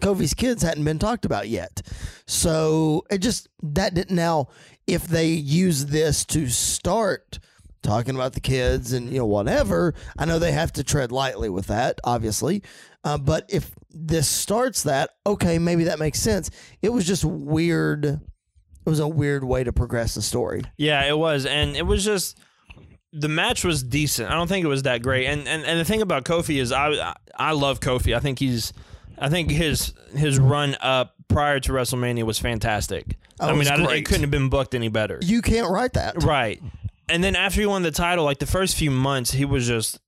[0.00, 1.80] Kofi's kids hadn't been talked about yet.
[2.26, 4.48] So it just that didn't now
[4.88, 7.38] if they use this to start
[7.86, 11.48] talking about the kids and you know whatever, I know they have to tread lightly
[11.48, 12.62] with that, obviously.
[13.04, 16.50] Uh, but if this starts that, okay, maybe that makes sense.
[16.82, 18.04] It was just weird.
[18.04, 20.62] It was a weird way to progress the story.
[20.76, 22.38] Yeah, it was, and it was just
[23.12, 24.30] the match was decent.
[24.30, 25.26] I don't think it was that great.
[25.26, 28.14] And and, and the thing about Kofi is I I love Kofi.
[28.14, 28.72] I think he's
[29.18, 33.16] I think his his run up prior to WrestleMania was fantastic.
[33.40, 35.18] Oh, I mean, I, it couldn't have been booked any better.
[35.22, 36.22] You can't write that.
[36.22, 36.62] Right.
[37.08, 40.00] And then after he won the title, like the first few months, he was just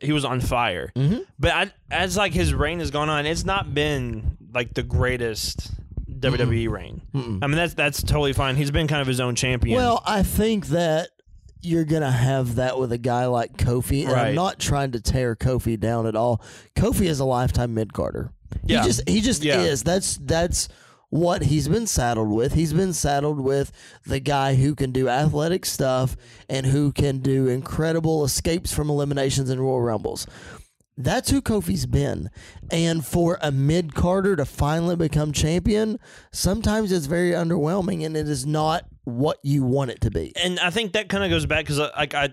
[0.00, 0.92] he was on fire.
[0.94, 1.20] Mm-hmm.
[1.38, 5.70] But I, as like his reign has gone on, it's not been like the greatest
[6.10, 7.02] WWE reign.
[7.14, 8.56] I mean, that's that's totally fine.
[8.56, 9.76] He's been kind of his own champion.
[9.76, 11.08] Well, I think that
[11.62, 15.34] you're gonna have that with a guy like Kofi, and I'm not trying to tear
[15.34, 16.42] Kofi down at all.
[16.76, 18.30] Kofi is a lifetime mid carder.
[18.64, 18.82] Yeah.
[18.82, 19.60] He just he just Yeah.
[19.62, 19.82] is.
[19.82, 20.68] That's that's
[21.14, 22.54] what he's been saddled with.
[22.54, 23.70] He's been saddled with
[24.04, 26.16] the guy who can do athletic stuff
[26.48, 30.26] and who can do incredible escapes from eliminations and Royal Rumbles.
[30.96, 32.30] That's who Kofi's been.
[32.68, 36.00] And for a mid carder to finally become champion,
[36.32, 40.32] sometimes it's very underwhelming and it is not what you want it to be.
[40.42, 42.30] and I think that kind of goes back because like I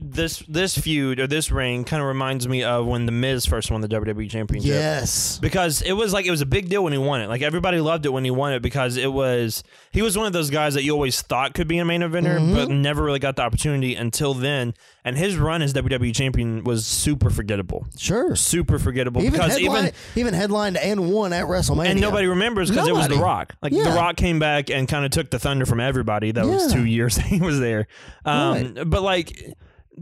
[0.00, 3.70] this this feud or this reign kind of reminds me of when the Miz first
[3.70, 4.68] won the WWE Championship.
[4.70, 5.38] Yes.
[5.40, 7.28] because it was like it was a big deal when he won it.
[7.28, 10.32] Like everybody loved it when he won it because it was he was one of
[10.32, 12.54] those guys that you always thought could be a main eventer, Mm-hmm.
[12.54, 14.72] but never really got the opportunity until then.
[15.04, 18.36] And his run as WWE champion was super forgettable, Sure.
[18.36, 19.94] super forgettable Even because headline, even.
[20.14, 21.86] even headlined and won at WrestleMania.
[21.86, 23.54] And nobody remembers because it was The Rock.
[23.60, 23.82] Like Yeah.
[23.90, 26.30] The Rock came back and kind of took the thunder from everybody.
[26.30, 27.88] That was two years he was there.
[28.24, 28.88] Um, Right.
[28.88, 29.42] But like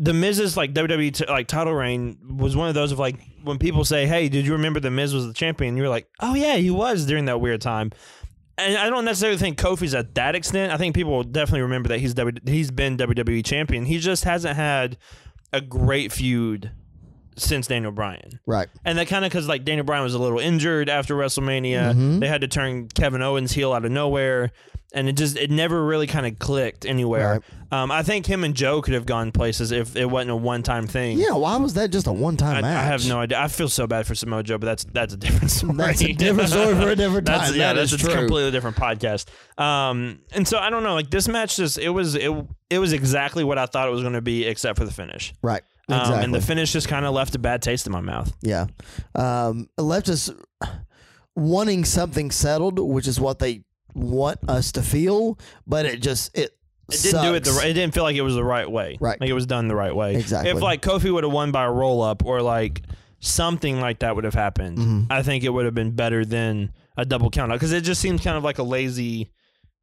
[0.02, 3.58] the Miz's like WWE t- like title reign was one of those of like when
[3.58, 6.56] people say, "Hey, did you remember the Miz was the champion?" You're like, "Oh yeah,
[6.56, 7.92] he was during that weird time."
[8.58, 10.72] And I don't necessarily think Kofi's at that extent.
[10.72, 13.84] I think people will definitely remember that he's w- he's been WWE champion.
[13.84, 14.96] He just hasn't had
[15.52, 16.70] a great feud
[17.36, 18.38] since Daniel Bryan.
[18.46, 18.68] Right.
[18.84, 22.18] And that kind of because like Daniel Bryan was a little injured after WrestleMania, Mm-hmm.
[22.20, 24.50] they had to turn Kevin Owens heel out of nowhere,
[24.92, 27.40] and it just it never really kind of clicked anywhere.
[27.72, 30.62] Um, I think him and Joe could have gone places if it wasn't a one
[30.62, 31.18] time thing.
[31.18, 32.76] Yeah, why was that just a one time match?
[32.76, 33.38] I have no idea.
[33.40, 35.74] I feel so bad for Samoa Joe, but that's that's a different story.
[35.76, 37.38] That's a different story for a different time.
[37.38, 38.12] That's, yeah, That that's a true.
[38.12, 39.26] completely different podcast.
[39.62, 40.94] Um, and so I don't know.
[40.94, 42.30] Like this match, just it was it
[42.70, 45.32] it was exactly what I thought it was going to be, except for the finish.
[45.42, 45.62] Right.
[45.88, 48.32] Um, and the finish just kind of left a bad taste in my mouth.
[48.42, 48.66] Yeah.
[49.16, 50.30] Um, it left us
[51.34, 56.56] wanting something settled, which is what they want us to feel, but it just it
[56.90, 57.68] It didn't do it the right.
[57.70, 58.96] It didn't feel like it was the right way.
[59.00, 59.20] Right.
[59.20, 60.16] Like it was done the right way.
[60.16, 60.50] Exactly.
[60.50, 62.82] If like Kofi would have won by a roll up or like
[63.20, 65.06] something like that would have happened, Mhm.
[65.10, 68.00] I think it would have been better than a double count out because it just
[68.00, 69.30] seems kind of like a lazy,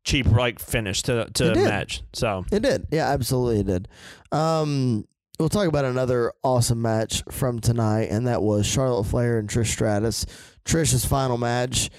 [0.03, 2.01] cheap like finish to to match.
[2.13, 2.87] So It did.
[2.91, 3.87] Yeah, absolutely it did.
[4.31, 5.05] Um,
[5.39, 9.67] we'll talk about another awesome match from tonight, and that was Charlotte Flair and Trish
[9.67, 10.25] Stratus.
[10.65, 11.89] Trish's final match.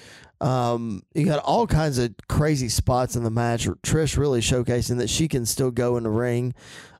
[0.41, 3.67] Um, you got all kinds of crazy spots in the match.
[3.67, 6.53] Trish really showcasing that she can still go in the ring.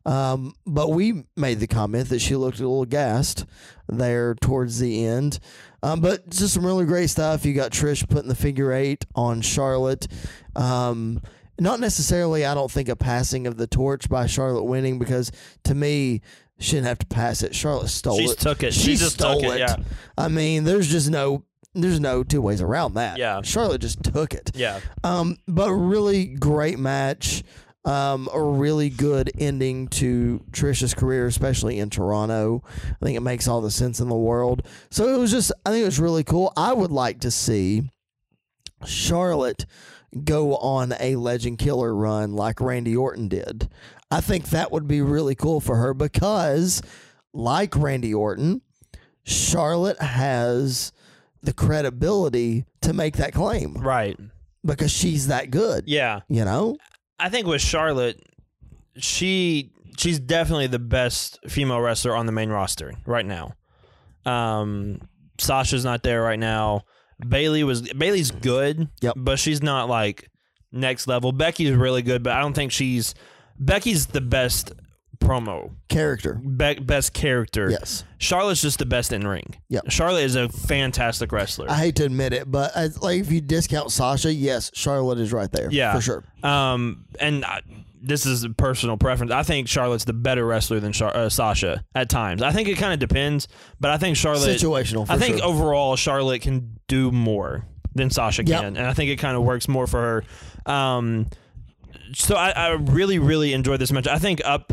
[0.05, 3.45] Um, but we made the comment that she looked a little gassed
[3.87, 5.39] there towards the end.
[5.83, 7.45] Um, but just some really great stuff.
[7.45, 10.07] You got Trish putting the figure eight on Charlotte.
[10.55, 11.21] Um,
[11.59, 15.31] not necessarily, I don't think, a passing of the torch by Charlotte winning because
[15.65, 16.21] to me,
[16.59, 17.55] she didn't have to pass it.
[17.55, 18.37] Charlotte stole she it.
[18.37, 18.73] took it.
[18.73, 19.59] She, She, just stole took it.
[19.59, 19.77] Yeah.
[20.17, 23.17] I mean, there's just no, there's no two ways around that.
[23.17, 23.41] Yeah.
[23.43, 24.51] Charlotte just took it.
[24.55, 24.79] Yeah.
[25.03, 27.43] Um, but really great match.
[27.85, 32.63] Um, a really good ending to Trisha's career, especially in Toronto.
[32.75, 34.63] I think it makes all the sense in the world.
[34.91, 36.51] So it was just, I think it was really cool.
[36.57, 37.89] I would like to see
[38.85, 39.65] Charlotte
[40.23, 43.69] go on a legend killer run like Randy Orton did.
[44.11, 46.81] I think that would be really cool for her because,
[47.33, 48.61] like Randy Orton,
[49.23, 50.91] Charlotte has
[51.41, 54.17] the credibility to make that claim Right.
[54.65, 55.85] because she's that good.
[55.87, 56.21] Yeah.
[56.29, 56.77] You know?
[57.19, 58.21] I think with Charlotte,
[58.97, 63.53] she she's definitely the best female wrestler on the main roster right now.
[64.25, 65.01] Um,
[65.37, 66.83] Sasha's not there right now.
[67.27, 69.13] Bayley was Bayley's good, Yep.
[69.17, 70.29] but she's not like
[70.71, 71.31] next level.
[71.31, 73.13] Becky's really good, but I don't think she's
[73.59, 74.71] Becky's the best
[75.19, 76.33] promo, Character.
[76.35, 77.69] be- best character.
[77.69, 78.03] Yes.
[78.17, 79.55] Charlotte's just the best in ring.
[79.69, 79.91] Yep.
[79.91, 81.69] Charlotte is a fantastic wrestler.
[81.69, 85.31] I hate to admit it, but uh, like if you discount Sasha, yes, Charlotte is
[85.33, 85.69] right there.
[85.71, 85.93] Yeah.
[85.95, 86.23] For sure.
[86.43, 87.61] Um, and I,
[88.01, 89.31] this is a personal preference.
[89.31, 92.41] I think Charlotte's the better wrestler than Char- uh, Sasha at times.
[92.41, 93.47] I think it kind of depends,
[93.79, 94.57] but I think Charlotte.
[94.57, 95.05] Situational.
[95.05, 95.47] For I think sure.
[95.47, 98.61] overall Charlotte can do more than Sasha Yep.
[98.61, 100.23] can, and I think it kind of works more for
[100.65, 100.71] her.
[100.71, 101.27] Um,
[102.13, 104.07] so I, I really, really enjoyed this match.
[104.07, 104.71] I think up,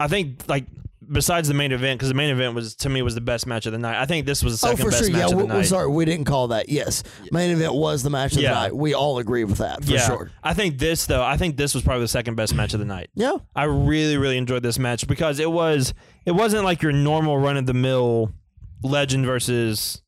[0.00, 0.66] I think like
[1.12, 3.66] besides the main event because the main event was to me was the best match
[3.66, 4.00] of the night.
[4.00, 5.12] I think this was the Oh, second for best sure.
[5.12, 5.66] match Yeah, of the we, night.
[5.66, 6.68] sorry, we didn't call that.
[6.68, 8.50] Yes, main event was the match of Yeah.
[8.54, 8.76] the night.
[8.76, 10.30] We all agree with that for yeah, sure.
[10.42, 11.22] I think this though.
[11.22, 13.10] I think this was probably the second best match of the night.
[13.14, 15.94] Yeah, I really, really enjoyed this match because it was
[16.26, 18.32] it wasn't like your normal run of the mill
[18.82, 20.00] legend versus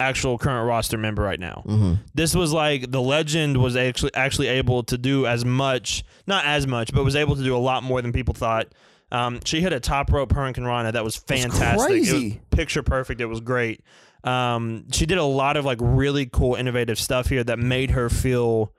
[0.00, 1.62] actual current roster member right now.
[1.66, 1.94] mm-hmm.
[2.14, 6.66] This was like the legend was actually actually able to do as much, not as
[6.66, 8.66] much, but was able to do a lot more than people thought.
[9.14, 11.62] Um, she hit a top rope hurricanrana that was fantastic.
[11.62, 12.40] It was crazy.
[12.50, 13.20] picture perfect.
[13.20, 13.80] It was great.
[14.24, 18.08] Um, she did a lot of like really cool, innovative stuff here that made her
[18.10, 18.72] feel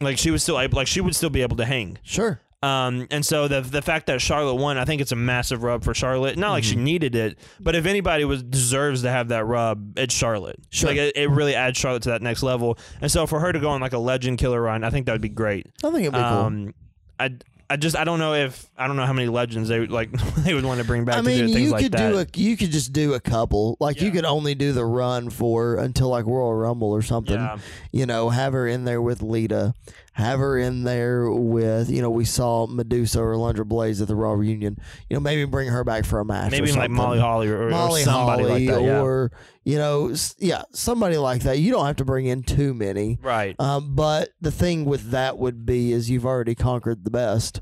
[0.00, 1.98] like she was still able, like she would still be able to hang.
[2.02, 2.40] sure.
[2.62, 5.84] Um, and so the the fact that Charlotte won, I think it's a massive rub
[5.84, 6.38] for Charlotte.
[6.38, 10.14] Not like she needed it, but if anybody was deserves to have that rub, it's
[10.14, 10.58] Charlotte.
[10.70, 10.88] Sure.
[10.88, 12.78] Like it, it really adds Charlotte to that next level.
[13.02, 15.12] And so for her to go on like a legend killer run, I think that
[15.12, 15.66] would be great.
[15.84, 16.26] I think it'd be cool.
[16.26, 16.74] Um,
[17.20, 17.32] I
[17.70, 20.10] I just I don't know if I don't know how many legends they would like
[20.38, 22.10] they would want to bring back I to mean, you like could that.
[22.12, 23.76] do a you could just do a couple.
[23.80, 27.34] Like you could only do the run for until like Royal Rumble or something.
[27.34, 27.58] yeah,
[27.92, 29.74] You know, have her in there with Lita,
[30.14, 34.14] have her in there with you know we saw Medusa or Alundra Blaze at the
[34.14, 34.78] Raw reunion.
[35.08, 36.52] You know, maybe bring her back for a match.
[36.52, 36.90] maybe or like.
[36.90, 38.82] Molly Holly or, or Molly somebody Holly like that.
[38.84, 39.00] yeah.
[39.00, 39.32] or
[39.64, 41.58] you know yeah somebody like that.
[41.58, 43.18] You don't have to bring in too many.
[43.20, 43.58] Right.
[43.58, 47.60] Um, but the thing with that would be is you've already conquered the best.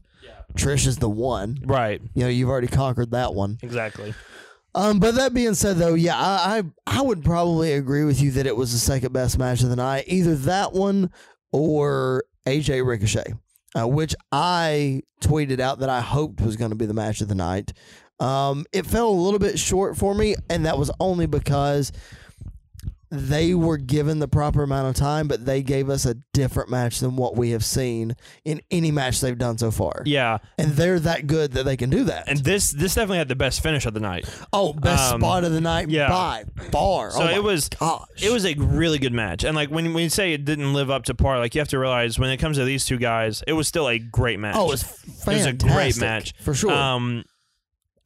[0.54, 1.58] Trish is the one.
[1.64, 2.02] Right.
[2.14, 3.58] You know, you've already conquered that one.
[3.62, 4.14] Exactly.
[4.74, 8.30] Um, but that being said, though, yeah, I, I I would probably agree with you
[8.32, 10.04] that it was the second best match of the night.
[10.06, 11.10] Either that one
[11.52, 13.34] or AJ Ricochet,
[13.74, 17.28] uh, which I tweeted out that I hoped was going to be the match of
[17.28, 17.72] the night.
[18.20, 21.92] Um, it fell a little bit short for me, and that was only because
[23.12, 26.98] they were given the proper amount of time, but they gave us a different match
[26.98, 30.02] than what we have seen in any match they've done so far.
[30.06, 32.26] Yeah, And they're that good that they can do that.
[32.26, 34.26] and this this definitely had the best finish of the night.
[34.54, 36.08] oh, best um, spot of the night yeah.
[36.08, 37.10] by far.
[37.10, 38.08] So oh it was gosh.
[38.22, 39.44] it was a really good match.
[39.44, 41.78] And like when we say it didn't live up to par, like you have to
[41.78, 44.56] realize when it comes to these two guys, it was still a great match.
[44.56, 45.28] Oh, it was fantastic.
[45.28, 46.72] It was a great match for sure.
[46.72, 47.24] Um,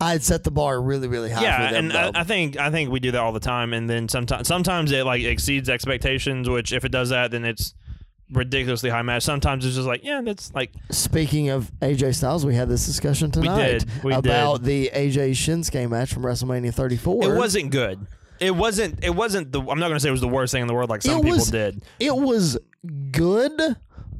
[0.00, 1.90] I had set the bar really, really high yeah, for them.
[1.90, 2.20] and I.
[2.20, 5.06] I think I think we do that all the time, and then sometimes sometimes it
[5.06, 6.48] like exceeds expectations.
[6.48, 7.74] Which if it does that, then it's
[8.30, 9.22] ridiculously high match.
[9.22, 13.30] Sometimes it's just like yeah, that's like Speaking of AJ Styles, we had this discussion
[13.30, 14.04] tonight did.
[14.04, 17.24] We about the AJ Shinsuke match from WrestleMania 34.
[17.24, 18.06] it wasn't good.
[18.38, 19.02] It wasn't.
[19.02, 19.60] It wasn't the.
[19.60, 21.24] I'm not gonna say it was the worst thing in the world, like some It
[21.24, 21.82] people did.
[21.98, 22.58] It was
[23.10, 23.76] good.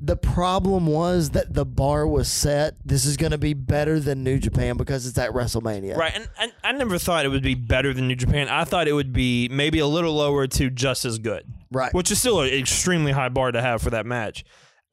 [0.07, 2.77] The problem was that the bar was set.
[2.85, 5.97] This is going to be better than New Japan because it's at WrestleMania.
[5.97, 8.49] Right, and, and I never thought it would be better than New Japan.
[8.49, 11.45] I thought it would be maybe a little lower to just as good.
[11.73, 11.93] Right.
[11.93, 14.45] which is still an extremely high bar to have for that match.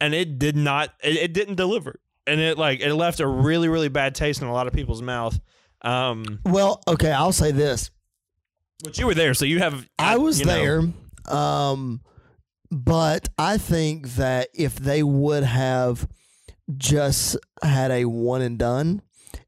[0.02, 3.69] And it did not, it, it didn't deliver, and it like it left a really
[3.69, 5.39] really bad taste in a lot of people's mouth.
[5.84, 7.91] Um, Well, okay, I'll say this.
[8.84, 9.88] but you were there, so you have.
[9.99, 11.38] I was you know, there.
[11.38, 12.02] Um,
[12.73, 16.07] but I think that if they would have
[16.77, 19.01] just had a one and done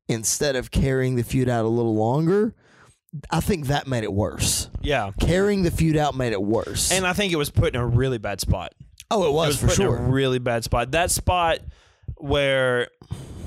[0.07, 2.53] instead of carrying the feud out a little longer,
[3.31, 4.69] I think that made it worse.
[4.81, 6.91] yeah, Carrying the feud out made it worse.
[6.91, 8.73] and I think it was put in a really bad spot.
[9.09, 10.11] oh, it It was, was for put in a sure.
[10.11, 10.91] really bad spot.
[10.91, 11.59] That spot
[12.17, 12.89] where,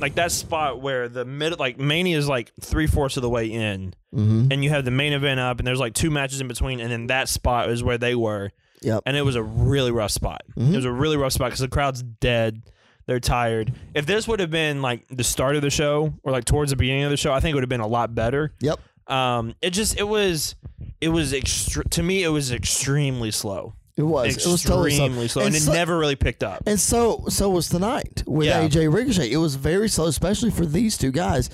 [0.01, 3.47] like that spot where the mid, like Mania is like three fourths of the way
[3.47, 4.49] in, mm-hmm.
[4.51, 6.91] and you have the main event up, and there's like two matches in between, and
[6.91, 8.51] then that spot is where they were.
[8.83, 9.03] Yep.
[9.07, 10.43] and it was a really rough spot.
[10.59, 10.73] Mhm.
[10.73, 12.63] It was a really rough spot because the crowd's dead.
[13.07, 13.73] They're tired.
[13.95, 16.77] If this would have been like the start of the show or like towards the
[16.77, 18.53] beginning of the show, I think it would have been a lot better.
[18.61, 18.79] Yep.
[19.07, 20.55] Um, it just it was
[21.01, 24.37] it was extre- to me it was extremely slow, It was.
[24.37, 25.07] It was totally slow.
[25.07, 26.65] extremely slow, and, it so- never really picked up.
[26.67, 28.61] And so so was tonight with Yeah.
[28.69, 29.31] AJ Ricochet.
[29.33, 31.49] It was very slow, especially for these two guys.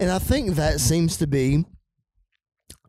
[0.00, 1.64] And I think that seems to be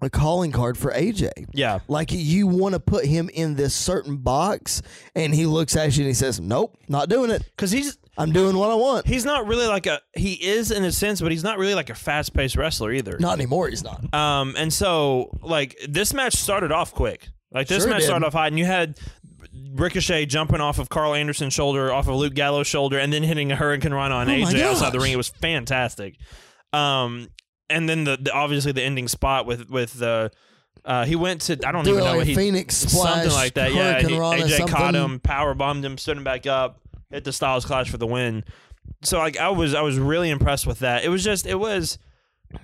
[0.01, 1.29] a calling card for AJ.
[1.53, 4.81] yeah, Like you want to put him in this certain box,
[5.15, 7.43] and he looks at you and he says, "Nope, not doing it.
[7.55, 10.83] because he's I'm doing what I want." he's not really like a he is in
[10.83, 13.17] a sense, but he's not really like a fast paced wrestler either.
[13.19, 13.69] Not anymore.
[13.69, 14.13] He's not.
[14.13, 17.29] Um, and so like this match started off quick.
[17.51, 18.07] Like this Sure match did.
[18.07, 18.99] started off hot, and you had
[19.73, 23.51] Ricochet jumping off of Karl Anderson's shoulder, off of Luke Gallows' shoulder, and then hitting
[23.51, 25.11] a hurricanrana on Oh AJ outside the ring.
[25.11, 26.15] It was fantastic.
[26.73, 27.29] Um,
[27.69, 30.31] and then the, the obviously the ending spot with with the.
[30.85, 33.31] Uh, he went to I don't Do even know like what he Phoenix splash, something
[33.33, 33.73] like that.
[33.73, 37.65] Yeah, he- AJ caught him, power bombed him, stood him back up, hit the Styles
[37.65, 38.45] Clash for the win.
[39.03, 41.03] So like I was I was really impressed with that.
[41.03, 41.97] It was just it was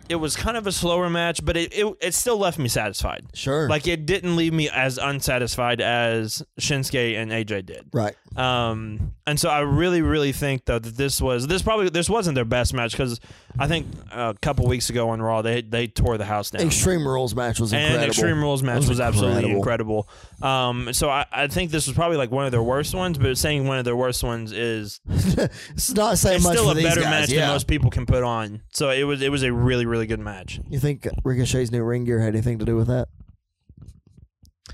[0.07, 3.25] it was kind of a slower match, but it it, it still left me satisfied.
[3.33, 3.67] Sure.
[3.67, 7.87] Like it didn't leave me as unsatisfied as Shinsuke and AJ did.
[7.91, 8.15] right.
[8.35, 12.35] Um, and so I really, really think though that this was this probably this wasn't
[12.35, 13.19] their best match because
[13.57, 16.65] I think a couple weeks ago on Raw they they tore the house down.
[16.65, 18.01] Extreme Rules match was incredible.
[18.01, 20.09] And Extreme Rules match was was, absolutely incredible.
[20.41, 23.37] Um, so I, I think this was probably like one of their worst ones, but
[23.37, 27.01] saying one of their worst ones is it's not saying it's much still a better
[27.01, 27.09] guys.
[27.09, 27.41] match yeah.
[27.41, 28.61] than most people can put on.
[28.71, 30.59] So it was it was a really really good match.
[30.69, 33.07] You think Ricochet's new ring gear had anything to do with that?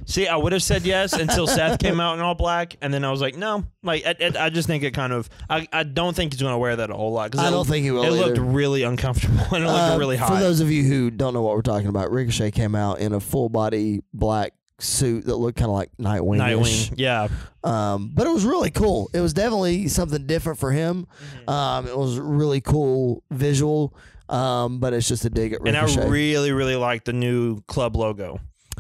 [0.06, 3.04] See, I would have said yes until Seth came out in all black, and then
[3.06, 3.66] I was like, no.
[3.84, 5.30] Like, I, I- I just think it kind of.
[5.50, 7.32] I, I don't think he's going to wear that a whole lot.
[7.32, 9.98] Cause I it- don't think he will It looked really uncomfortable and it looked Uh,
[10.00, 10.30] really hot.
[10.30, 13.14] For those of you who don't know what we're talking about, Ricochet came out in
[13.14, 16.38] a full body black suit that looked kind of like Nightwing.
[16.40, 17.28] Nightwing, yeah,
[17.66, 19.10] Um, but it was really cool.
[19.14, 21.06] It was definitely something different for him.
[21.42, 21.50] Mm-hmm.
[21.50, 23.94] Um, it was really cool visual.
[24.30, 25.96] Um, but it's just a dig at Ricochet.
[26.02, 28.40] and I really, really like the new club logo.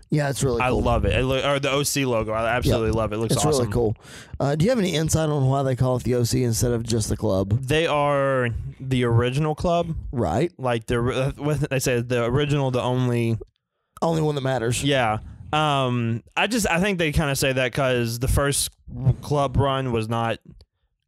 [0.09, 0.65] Yeah, it's really cool.
[0.65, 0.81] I cool.
[0.81, 1.13] love it.
[1.17, 2.31] it look, or the OC logo.
[2.33, 3.15] I absolutely love it.
[3.15, 3.61] It looks it's awesome.
[3.61, 3.95] really cool.
[4.39, 6.83] Uh, do you have any insight on why they call it the OC instead of
[6.83, 7.49] just the club?
[7.61, 10.51] They are the original club, Right.
[10.57, 13.37] like the what they say the original, the only.
[14.01, 14.81] Only one that matters.
[14.83, 15.17] Yeah.
[15.51, 16.23] Um.
[16.37, 18.69] I just I think they kind of say that because the first
[19.21, 20.39] club run was not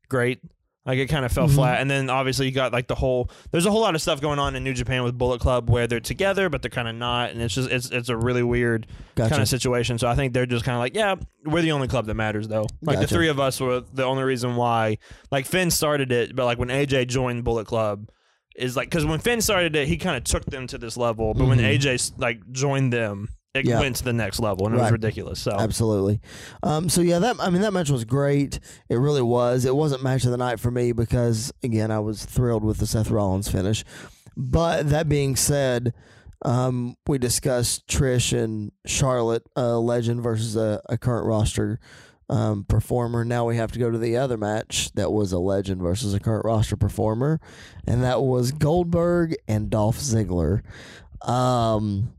[0.09, 0.39] great.
[0.83, 1.53] Like it kind of fell Mhm.
[1.53, 3.29] flat, and then obviously you got like the whole.
[3.51, 5.85] There's a whole lot of stuff going on in New Japan with Bullet Club where
[5.85, 8.87] they're together but they're kind of not, and it's just it's it's a really weird
[9.13, 9.29] Gotcha.
[9.29, 9.99] kind of situation.
[9.99, 11.15] So I think they're just kind of like, yeah,
[11.45, 12.65] we're the only club that matters though.
[12.81, 14.97] Like the three of us were the only reason why.
[15.29, 18.09] Like Finn started it, but like when AJ joined Bullet Club,
[18.55, 21.35] is like because when Finn started it, he kind of took them to this level,
[21.35, 21.75] but when Mhm.
[21.77, 23.79] AJ like joined them, it Yeah.
[23.79, 25.39] went to the next level, and it was ridiculous.
[25.39, 26.21] So Absolutely.
[26.63, 28.59] Um, so yeah, that I mean that match was great.
[28.89, 29.65] It really was.
[29.65, 32.87] It wasn't match of the night for me because again I was thrilled with the
[32.87, 33.83] Seth Rollins finish.
[34.37, 35.93] But that being said,
[36.43, 41.79] Um, we discussed Trish and Charlotte, a legend versus a, a current roster
[42.29, 43.23] um, performer.
[43.23, 46.19] Now we have to go to the other match that was a legend versus a
[46.19, 47.39] current roster performer,
[47.85, 50.61] and that was Goldberg and Dolph Ziggler.
[51.21, 52.13] Um,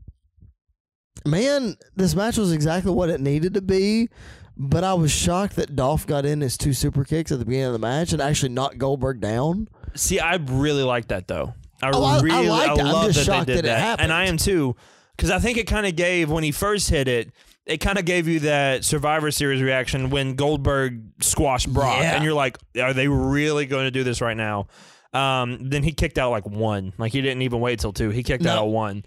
[1.25, 4.09] man, this match was exactly what it needed to be.
[4.55, 7.67] But I was shocked that Dolph got in his two super kicks at the beginning
[7.67, 9.67] of the match and actually knocked Goldberg down.
[9.95, 11.55] See, I really like that though.
[11.81, 12.81] I Oh, I- I really, liked it.
[12.85, 14.75] I'm love that they did that it that, and I am too,
[15.17, 17.31] because I think it kind of gave when he first hit it.
[17.65, 22.15] It kind of gave you that Survivor Series reaction when Goldberg squashed Brock, Yeah.
[22.15, 24.67] and you're like, "Are they really going to do this right now?"
[25.13, 28.09] Um, then he kicked out like one, like he didn't even wait till two.
[28.11, 28.51] He kicked No.
[28.51, 29.03] out one,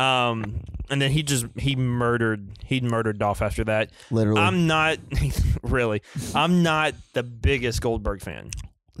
[0.00, 3.90] um, and then he just he murdered he murdered Dolph after that.
[4.10, 4.40] Literally.
[4.40, 4.98] I'm not
[5.62, 6.02] really.
[6.34, 8.50] I'm not the biggest Goldberg fan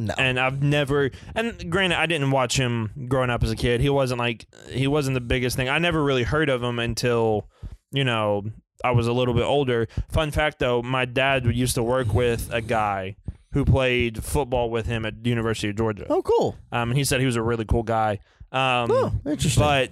[0.00, 0.14] no.
[0.18, 3.80] and I've never and granted I didn't watch him growing up as a kid.
[3.80, 5.68] He wasn't like he wasn't the biggest thing.
[5.68, 7.48] I never really heard of him until
[7.92, 8.44] you know
[8.82, 9.88] I was a little bit older.
[10.10, 13.16] Fun fact though, my dad used to work with a guy
[13.52, 16.06] who played football with him at the University of Georgia.
[16.08, 16.56] oh, cool.
[16.70, 18.20] Um, and he said he was a really cool guy.
[18.52, 19.60] Um, Oh, interesting.
[19.60, 19.90] but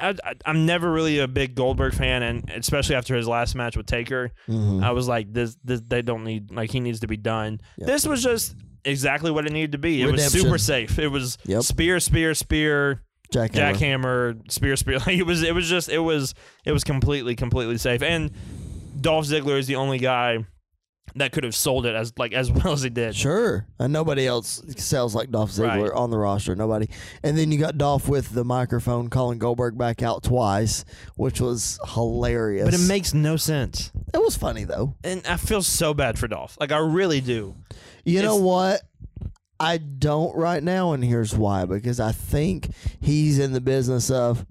[0.00, 3.76] I, I, I'm never really a big Goldberg fan, and especially after his last match
[3.76, 4.82] with Taker, Mhm.
[4.82, 7.60] I was like, this, this, they don't need, like, he needs to be done.
[7.78, 7.86] Yep.
[7.86, 10.02] This was just exactly what it needed to be.
[10.02, 10.24] It Redemption.
[10.24, 10.98] was super safe.
[10.98, 11.62] It was Yep.
[11.62, 13.74] spear, spear, spear, Jackhammer.
[13.74, 14.98] jackhammer, spear, spear.
[15.06, 16.34] Like it was, it was just, it was,
[16.64, 18.02] it was completely, completely safe.
[18.02, 18.30] And
[19.00, 20.44] Dolph Ziggler is the only guy
[21.16, 23.14] that could have sold it as like as well as he did.
[23.14, 23.66] Sure.
[23.78, 25.92] And nobody else sells like Dolph Ziggler Right.
[25.92, 26.56] on the roster.
[26.56, 26.88] Nobody.
[27.22, 30.84] And then you got Dolph with the microphone calling Goldberg back out twice,
[31.16, 32.64] which was hilarious.
[32.64, 33.92] But it makes no sense.
[34.12, 34.96] it was funny though.
[35.04, 36.56] And I feel so bad for Dolph.
[36.60, 37.54] Like I really do.
[38.04, 38.82] You know what?
[39.60, 41.64] I don't right now, and here's why.
[41.64, 42.68] Because I think
[43.00, 44.44] he's in the business of,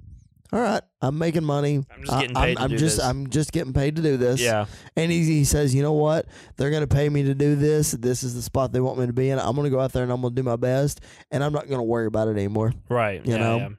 [0.54, 1.84] all right, I'm making money.
[1.90, 4.04] I'm just getting paid I'm, to I'm do just this." I'm just getting paid to
[4.04, 4.40] do this.
[4.40, 4.68] Yeah.
[4.96, 6.28] And he, he says, you know what?
[6.58, 7.92] They're going to pay me to do this.
[7.92, 9.40] This is the spot they want me to be in.
[9.40, 11.02] I'm going to go out there and I'm going to do my best,
[11.32, 12.72] and I'm not going to worry about it anymore.
[12.88, 13.26] Right.
[13.26, 13.58] You yeah, know?
[13.58, 13.70] yeah.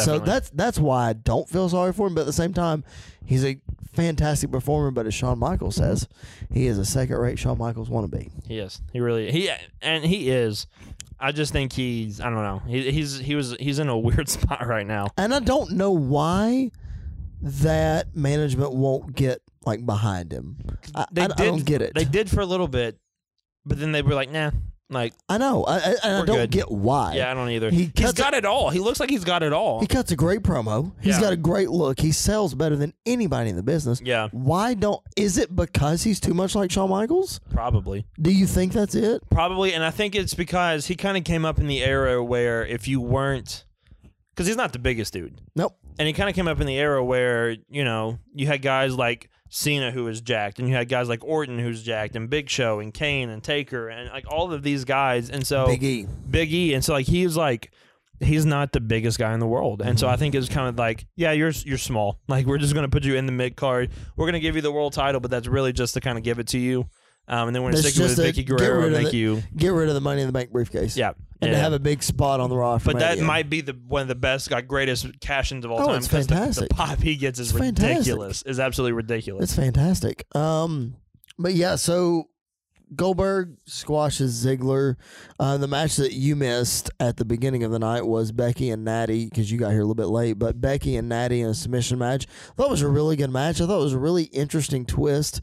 [0.00, 2.14] So that's that's why I don't feel sorry for him.
[2.14, 2.84] But at the same time,
[3.24, 3.60] he's a
[3.92, 4.90] fantastic performer.
[4.90, 6.08] But as Shawn Michaels says,
[6.50, 8.30] he is a second-rate Shawn Michaels wannabe.
[8.46, 8.80] He is.
[8.92, 10.66] He really he and he is.
[11.20, 12.62] I just think he's I don't know.
[12.66, 15.08] He, he's he was he's in a weird spot right now.
[15.16, 16.70] And I don't know why
[17.42, 20.56] that management won't get like behind him.
[20.94, 21.92] I, They I, did I don't get it.
[21.94, 22.98] They did for a little bit,
[23.66, 24.52] but then they were like, nah.
[24.92, 25.64] Like, I know.
[25.64, 26.50] I, I, I don't good.
[26.50, 27.14] get why.
[27.14, 27.70] yeah, I don't either.
[27.70, 28.70] He he's got it all.
[28.70, 29.80] He looks like he's got it all.
[29.80, 30.92] He cuts a great promo.
[31.00, 31.20] He's Yeah.
[31.22, 31.98] got a great look.
[32.00, 34.00] He sells better than anybody in the business.
[34.04, 35.00] yeah, Why don't?
[35.16, 37.40] Is it because he's too much like Shawn Michaels?
[37.50, 38.06] probably.
[38.20, 39.22] Do you think that's it?
[39.30, 42.64] Probably, and I think it's because he kind of came up in the era where
[42.66, 43.64] if you weren't,
[44.34, 45.76] because he's not the biggest dude, Nope.
[45.98, 48.94] and he kind of came up in the era where you know you had guys
[48.94, 52.48] like Cena who was jacked, and you had guys like Orton who's jacked, and Big
[52.48, 56.06] Show, and Kane, and Taker, and like all of these guys, and so Big E.
[56.30, 57.70] Big E, and so like he's like
[58.18, 60.14] he's not the biggest guy in the world, and so Mm-hmm.
[60.14, 62.18] I think it's kind of like yeah, you're you're small.
[62.28, 63.90] Like we're just gonna put you in the mid card.
[64.16, 66.38] We're gonna give you the world title, but that's really just to kind of give
[66.38, 66.86] it to you.
[67.28, 69.68] Um, and then we're gonna That's stick with Vickie Guerrero and make the- you Get
[69.68, 70.96] rid of the Money in the Bank briefcase.
[70.96, 71.12] yeah.
[71.42, 71.56] And yeah.
[71.58, 72.92] to have a big spot on the roster.
[72.92, 73.26] but that maybe.
[73.26, 75.96] might be the one of the best, got greatest cash-ins of all Oh, time.
[75.96, 78.42] it's 'cause the- The, pop he gets is It's ridiculous.
[78.42, 79.44] Is absolutely ridiculous.
[79.44, 80.24] It's fantastic.
[80.36, 80.94] Um,
[81.38, 82.28] but yeah, so
[82.94, 84.96] Goldberg squashes Ziggler.
[85.40, 88.84] Uh, the match that you missed at the beginning of the night was Becky and
[88.84, 90.34] Natty because you got here a little bit late.
[90.34, 92.26] But Becky and Natty in a submission match.
[92.50, 93.60] I thought it was a really good match.
[93.62, 95.40] I thought it was a really interesting twist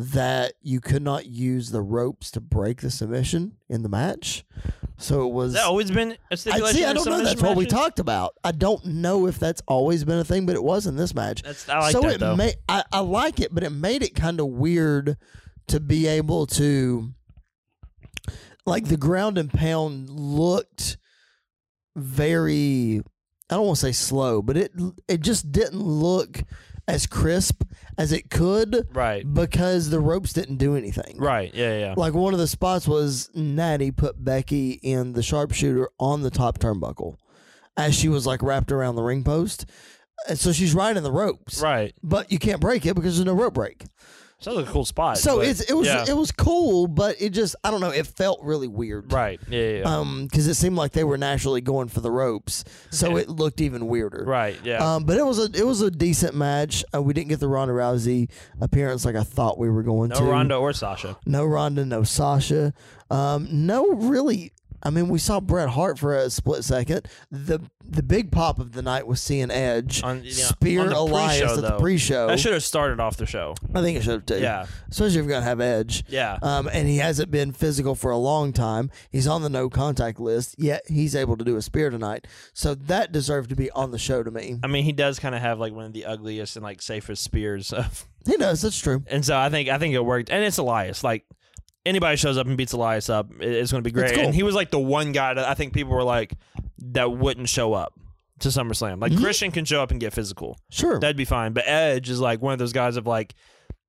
[0.00, 4.44] that you could not use the ropes to break the submission in the match.
[4.96, 5.54] So it was.
[5.54, 6.76] That always been a I stipulation?
[6.76, 6.84] see.
[6.84, 7.24] I don't know.
[7.24, 8.34] That's what we talked about.
[8.44, 11.42] I don't know if that's always been a thing, but it was in this match
[11.42, 12.36] That's I like so that it though.
[12.36, 15.16] ma- I, I like it, but it made it kind of weird
[15.66, 17.10] to be able to
[18.64, 20.96] like the ground and pound looked
[21.96, 23.02] very
[23.50, 24.72] I don't want to say slow, but it
[25.08, 26.42] it just didn't look
[26.86, 27.64] as crisp
[27.98, 29.24] as it could right.
[29.34, 31.18] because the ropes didn't do anything.
[31.18, 31.52] Right.
[31.52, 31.78] Yeah.
[31.78, 31.94] Yeah.
[31.96, 36.58] Like one of the spots was Natty put Becky in the sharpshooter on the top
[36.58, 37.16] turnbuckle
[37.76, 39.66] as she was like wrapped around the ring post.
[40.28, 41.94] And so she's riding the ropes Right.
[42.02, 43.84] but you can't break it because there's no rope break.
[44.40, 45.18] Sounds like a cool spot.
[45.18, 46.04] So but- it's it was yeah.
[46.08, 47.90] it was cool, but it just I don't know.
[47.90, 49.40] It felt really weird, right.
[49.48, 49.60] Yeah.
[49.60, 49.78] Yeah.
[49.80, 49.98] yeah.
[49.98, 53.22] Um, because it seemed like they were naturally going for the ropes, so Okay.
[53.22, 54.22] it looked even weirder.
[54.24, 54.56] right.
[54.62, 54.76] Yeah.
[54.94, 56.84] Um, but it was a it was a decent match.
[56.94, 58.30] Uh, we didn't get the Ronda Rousey
[58.60, 60.22] appearance like I thought we were going no to.
[60.24, 61.16] No Ronda or Sasha.
[61.26, 62.72] no Ronda, no Sasha,
[63.10, 67.08] um, no really I mean, we saw Bret Hart for a split second.
[67.30, 67.60] The
[67.90, 71.38] the big pop of the night was seeing Edge On- yeah, spear on the Elias
[71.38, 71.78] pre-show, at the though.
[71.78, 72.26] pre-show.
[72.26, 73.54] That should have started off the show.
[73.74, 74.38] I think it should have too.
[74.40, 74.66] Yeah.
[74.90, 76.04] especially if you're gonna have Edge.
[76.08, 76.38] Yeah.
[76.42, 78.90] Um, and he hasn't been physical for a long time.
[79.10, 82.26] He's on the no contact list, yet he's able to do a spear tonight.
[82.52, 84.58] So that deserved to be on the show to me.
[84.62, 87.22] I mean, he does kind of have like one of the ugliest and like safest
[87.24, 88.60] spears of He does.
[88.60, 89.02] That's true.
[89.06, 91.02] And so I think I think it worked, and it's Elias.
[91.02, 91.24] Like
[91.88, 94.14] anybody shows up and beats Elias up, it- it's going to be great.
[94.14, 94.24] cool.
[94.24, 96.34] And he was like the one guy that I think people were like
[96.78, 97.94] that wouldn't show up
[98.40, 99.00] to SummerSlam.
[99.00, 99.20] Like Mhm.
[99.20, 101.00] Christian can show up and get physical, Sure.
[101.00, 101.52] that'd be fine.
[101.52, 103.34] But Edge is like one of those guys of like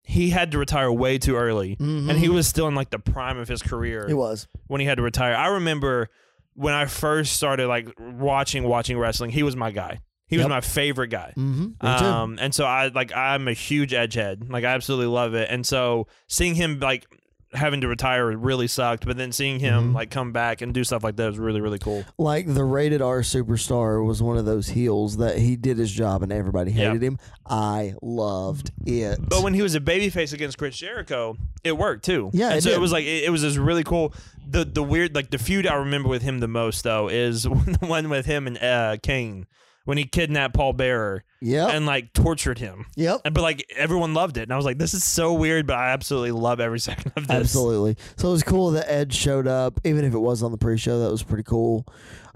[0.04, 2.10] he had to retire way too early, Mhm.
[2.10, 4.48] and he was still in like the prime of his career He was.
[4.66, 5.36] when he had to retire.
[5.36, 6.10] I remember
[6.56, 10.00] when I first started like watching watching wrestling, he was my guy.
[10.26, 10.50] He was Yep.
[10.50, 11.34] my favorite guy.
[11.38, 11.86] Mm-hmm.
[11.86, 14.48] Um, and so I like I'm a huge edge head.
[14.50, 15.48] Like I absolutely love it.
[15.52, 17.06] And so seeing him like
[17.54, 19.96] having to retire really sucked, but then seeing him Mhm.
[19.96, 22.04] like come back and do stuff like that was really really cool.
[22.18, 26.22] like the rated R superstar was one of those heels that he did his job
[26.22, 26.88] and everybody Yeah.
[26.90, 27.18] hated him.
[27.48, 29.18] I loved it.
[29.28, 32.30] But when he was a babyface against Chris Jericho, it worked too.
[32.34, 32.76] Yeah, and it so did.
[32.78, 34.14] it was like it, it was this really cool.
[34.48, 37.78] The the weird like the feud I remember with him the most though is the
[37.82, 39.48] one with him and uh, Kane
[39.90, 41.72] when he kidnapped Paul Bearer yep.
[41.74, 42.86] and like tortured him.
[42.96, 43.22] yep.
[43.26, 45.78] And but like everyone loved it, and I was like, "This is so weird," but
[45.78, 47.36] I absolutely love every second of this.
[47.36, 47.98] Absolutely.
[48.16, 51.00] So it was cool that Edge showed up, even if it was on the pre-show.
[51.00, 51.88] That was pretty cool.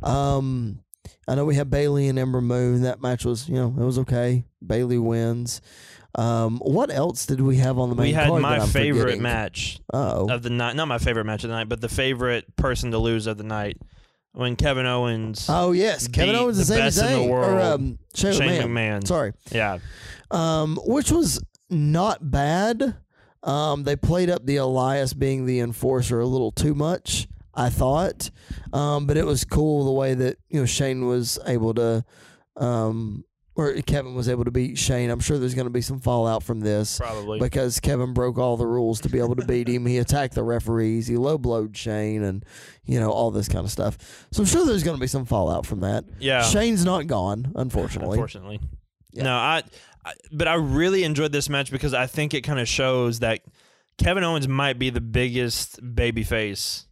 [0.02, 0.80] Um,
[1.28, 2.82] I know we had Bayley and Ember Moon.
[2.82, 4.46] That match was, you know, it was okay.
[4.66, 5.62] Bayley wins.
[6.16, 9.22] Um, what else did we have on the main we had my favorite forgetting?
[9.22, 10.76] match Oh, of the night.
[10.76, 13.44] Not my favorite match of the night, but the favorite person to lose of the
[13.44, 13.78] night
[14.34, 17.30] when Kevin Owens, oh yes, Kevin Owens and the Sami best in the Zayn, or
[17.30, 18.68] world, um, Shane, Shane McMahon.
[19.02, 19.08] McMahon.
[19.08, 19.80] Sorry, Yeah,
[20.32, 22.96] um, which was not bad.
[23.44, 28.32] Um, they played up the Elias being the enforcer a little too much, I thought.
[28.72, 32.06] Um, but it was cool the way that you know Shane was able to,
[32.56, 33.26] um,
[33.56, 35.10] or Kevin was able to beat Shane.
[35.10, 37.40] I'm sure there's going to be some fallout from this probably.
[37.40, 39.86] because Kevin broke all the rules to be able to beat him.
[39.86, 41.08] He attacked the referees.
[41.08, 42.44] He low blowed Shane, and
[42.86, 43.98] you know all this kind of stuff.
[44.32, 46.06] So I'm sure there's going to be some fallout from that.
[46.20, 48.18] yeah, Shane's not gone, unfortunately.
[48.18, 48.60] unfortunately.
[49.12, 49.24] Yeah.
[49.24, 49.64] No, I,
[50.06, 50.14] I.
[50.32, 53.42] But I really enjoyed this match because I think it kind of shows that
[53.98, 56.86] Kevin Owens might be the biggest babyface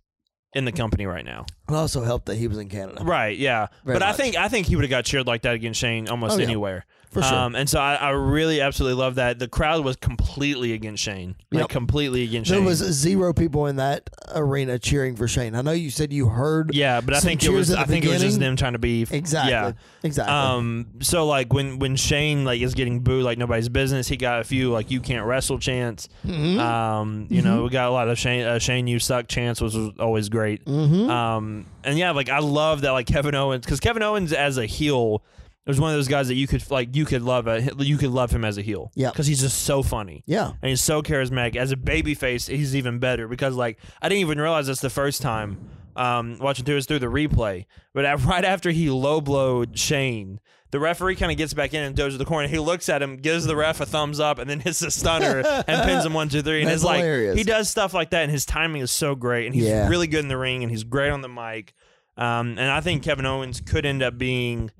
[0.53, 1.45] in the company right now.
[1.69, 3.03] It also helped that he was in Canada.
[3.03, 3.67] Right, yeah.
[3.85, 4.17] Very but I much.
[4.17, 6.45] think I think he would have got cheered like that against Shane almost Oh, yeah.
[6.45, 6.85] anywhere.
[7.11, 7.37] For sure.
[7.37, 9.37] Um, and so I, I really absolutely love that.
[9.37, 11.35] The crowd was completely against Shane.
[11.51, 11.69] Like Yep.
[11.69, 12.63] completely against There Shane.
[12.63, 15.53] There was zero people in that arena cheering for Shane.
[15.53, 18.09] I know you said you heard yeah, but I think it was I think it
[18.09, 19.73] was just them trying to be exactly, Yeah.
[20.03, 20.33] exactly.
[20.33, 24.39] Um so like when when Shane like is getting booed like nobody's business, he got
[24.39, 26.07] a few like you can't wrestle chants.
[26.25, 26.59] Mhm.
[26.59, 29.73] Um you know, we got a lot of Shane uh, Shane you suck chants which
[29.73, 30.63] was always great.
[30.65, 31.09] Mhm.
[31.09, 34.65] Um, and yeah, like I love that, like Kevin Owens, because Kevin Owens as a
[34.65, 35.23] heel
[35.69, 38.09] was one of those guys that you could like, you could love, a, you could
[38.11, 39.11] love him as a heel, Yeah.
[39.11, 41.55] because he's just so funny yeah, and he's so charismatic.
[41.55, 45.21] As a babyface, he's even better because like I didn't even realize this the first
[45.21, 49.77] time um, watching through this through the replay, but at, right after he low blowed
[49.77, 50.39] Shane.
[50.71, 52.47] The referee kind of gets back in and goes to the corner.
[52.47, 55.39] He looks at him, gives the ref a thumbs up, and then hits the stunner
[55.67, 56.61] and pins him one, two, three.
[56.61, 57.35] And That's it's like hilarious.
[57.37, 59.89] he does stuff like that, and his timing is so great, and he's Yeah.
[59.89, 61.73] really good in the ring, and he's great on the mic.
[62.15, 64.71] Um, and I think Kevin Owens could end up being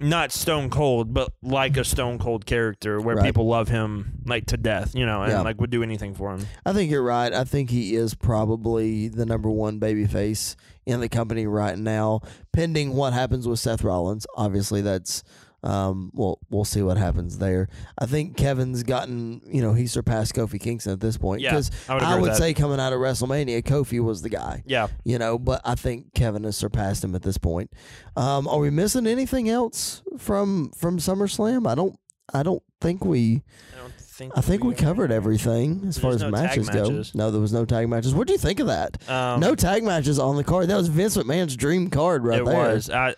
[0.00, 3.24] not Stone Cold, but like a Stone Cold character, where Right.
[3.26, 5.42] people love him like to death, you know, and Yeah.
[5.42, 6.46] like would do anything for him.
[6.64, 7.32] I think you're right.
[7.32, 12.20] I think he is probably the number one babyface in the company right now,
[12.52, 14.26] pending what happens with Seth Rollins.
[14.36, 15.22] Obviously, that's
[15.62, 17.68] um, well, we'll see what happens there.
[17.98, 21.70] I think Kevin's gotten, you know, he surpassed Kofi Kingston at this point Yeah, because
[21.88, 24.62] I would I would say coming out of WrestleMania, Kofi was the guy.
[24.66, 27.70] Yeah, you know, but I think Kevin has surpassed him at this point.
[28.16, 31.66] Um, are we missing anything else from from SummerSlam?
[31.68, 31.98] I don't
[32.32, 33.42] I don't think we
[33.74, 34.32] I don't think.
[34.36, 36.82] I think we covered everything as far as no matches go.
[36.82, 37.14] matches.
[37.14, 38.14] No, there was no tag matches.
[38.14, 39.08] What do you think of that?
[39.10, 40.68] Um, no tag matches on the card.
[40.68, 42.54] That was Vince McMahon's dream card right it there.
[42.54, 42.90] was.
[42.90, 43.14] I,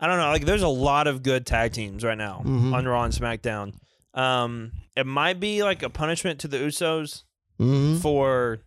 [0.00, 0.28] I don't know.
[0.30, 2.72] Like, there's a lot of good tag teams right now Mhm.
[2.74, 3.74] on Raw and SmackDown.
[4.14, 7.22] Um, it might be like a punishment to the Usos
[7.58, 8.58] hmm for,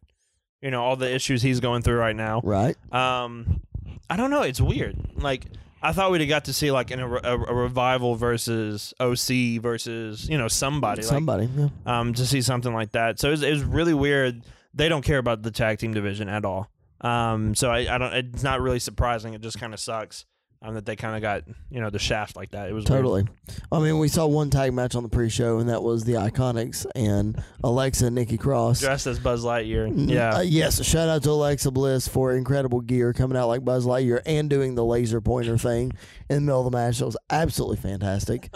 [0.61, 2.41] you know, all the issues he's going through right now.
[2.43, 2.77] Right.
[2.93, 3.61] Um,
[4.09, 4.43] I don't know.
[4.43, 4.95] It's weird.
[5.15, 5.45] Like
[5.81, 10.29] I thought we'd have got to see like in a, a, revival versus OC versus
[10.29, 11.49] you know somebody like Somebody.
[11.57, 11.67] yeah.
[11.85, 13.19] um to see something like that.
[13.19, 14.43] So it was, it really weird.
[14.73, 16.69] They don't care about the tag team division at all.
[17.01, 18.13] Um, so I, I don't.
[18.13, 19.33] It's not really surprising.
[19.33, 20.25] It just kind of sucks.
[20.63, 22.69] Um, that they kind of got you know the shaft like that.
[22.69, 23.03] It was weird.
[23.03, 23.25] Totally.
[23.71, 26.85] I mean, we saw one tag match on the pre-show, and that was the Iconics
[26.95, 28.79] and Alexa and Nikki Cross.
[28.79, 29.91] dressed as Buzz Lightyear.
[30.09, 30.83] Yeah, uh, yes.
[30.83, 34.75] Shout out to Alexa Bliss for incredible gear coming out like Buzz Lightyear and doing
[34.75, 35.91] the laser pointer thing
[36.29, 36.99] in the middle of the match.
[36.99, 38.49] That was absolutely fantastic.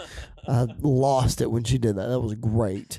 [0.48, 2.08] I lost it when she did that.
[2.08, 2.98] That was great.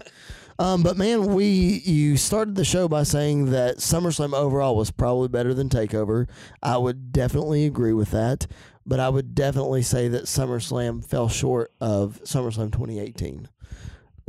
[0.60, 1.46] Um, but man, we
[1.86, 6.28] you started the show by saying that SummerSlam overall was probably better than Takeover.
[6.62, 8.46] I would definitely agree with that,
[8.90, 13.48] but I would definitely say that SummerSlam fell short of SummerSlam 2018.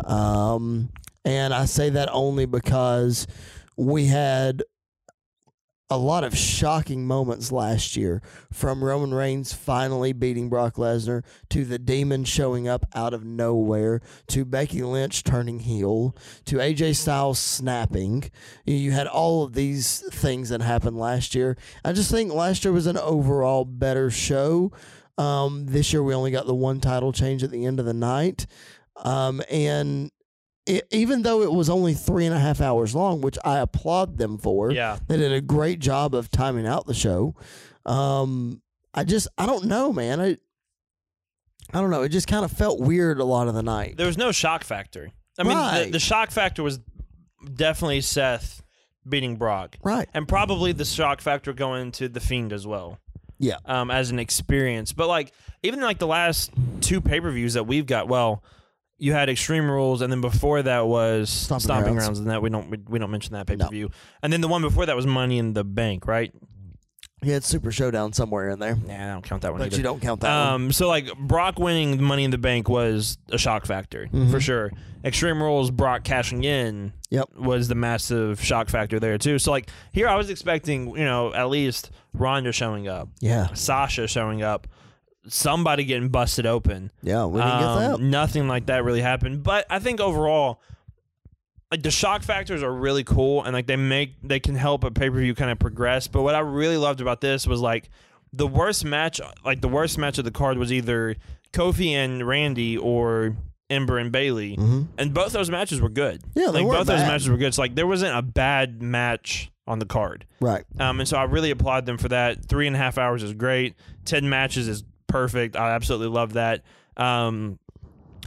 [0.05, 0.91] Um,
[1.25, 3.27] and I say that only because
[3.79, 4.63] we had
[5.91, 8.23] a lot of shocking moments last year
[8.53, 14.01] from Roman Reigns finally beating Brock Lesnar to the demon showing up out of nowhere
[14.29, 18.31] to Becky Lynch turning heel to AJ Styles snapping.
[18.65, 21.57] You had all of these things that happened last year.
[21.85, 24.71] I just think last year was an overall better show.
[25.19, 27.95] Um, this year we only got the one title change at the end of the
[27.95, 28.47] night.
[28.97, 30.13] Um, and
[30.77, 34.19] it, even though it was only three and a half hours long, which I applaud
[34.19, 34.99] them for, yeah.
[35.09, 37.35] they did a great job of timing out the show.
[37.87, 38.63] Um,
[38.95, 40.21] I just, I don't know, man.
[40.21, 40.37] I,
[41.73, 42.03] I don't know.
[42.03, 43.97] It just kind of felt weird a lot of the night.
[43.97, 45.11] There was no shock factor.
[45.39, 46.81] I mean, the, the shock factor was
[47.55, 48.63] definitely Seth
[49.09, 50.09] beating Brock, Right.
[50.13, 52.99] and probably the shock factor going to the Fiend as well.
[53.39, 53.57] Yeah.
[53.65, 54.93] um, as an experience.
[54.93, 56.51] But like even like the last
[56.83, 58.45] two pay per views that we've got, well,
[59.01, 62.05] you had Extreme Rules, and then before that was Stomping Stomping, Grounds.
[62.07, 62.19] Grounds.
[62.21, 63.91] and that we don't we, we don't mention that pay per view.
[64.23, 66.33] And then the one before that was Money in the Bank, right?
[67.23, 69.77] He had Super Showdown somewhere in there, Yeah, I don't count that one but either.
[69.77, 70.55] you don't count that one.
[70.67, 74.31] Um, so like Brock winning Money in the Bank was a shock factor Mhm.
[74.31, 74.71] for sure.
[75.05, 77.29] Extreme Rules, Brock cashing in, Yep.
[77.37, 79.39] was the massive shock factor there too.
[79.39, 83.49] So like here, I was expecting you know at least Ronda showing up, Yeah.
[83.53, 84.67] Sasha showing up,
[85.29, 86.91] somebody getting busted open.
[87.03, 87.27] Yeah.
[87.27, 88.01] We didn't Um, get that.
[88.01, 89.43] Nothing like that really happened.
[89.43, 90.61] But I think overall,
[91.71, 94.91] like the shock factors are really cool and like they make they can help a
[94.91, 96.09] pay per view kind of progress.
[96.09, 97.91] But what I really loved about this was like
[98.33, 101.17] the worst match, like the worst match of the card was either
[101.53, 103.37] Kofi and Randy or
[103.69, 106.23] Ember and Bayley, hmm and both those matches were good.
[106.35, 107.55] Yeah, they like both those matches were good.
[107.55, 110.27] So like there wasn't a bad match on the card.
[110.41, 110.65] Right.
[110.81, 112.45] Um, and so I really applaud them for that.
[112.47, 113.77] Three and a half hours is great.
[114.05, 115.57] Ten matches is perfect.
[115.57, 116.63] I absolutely love that.
[116.97, 117.59] Um,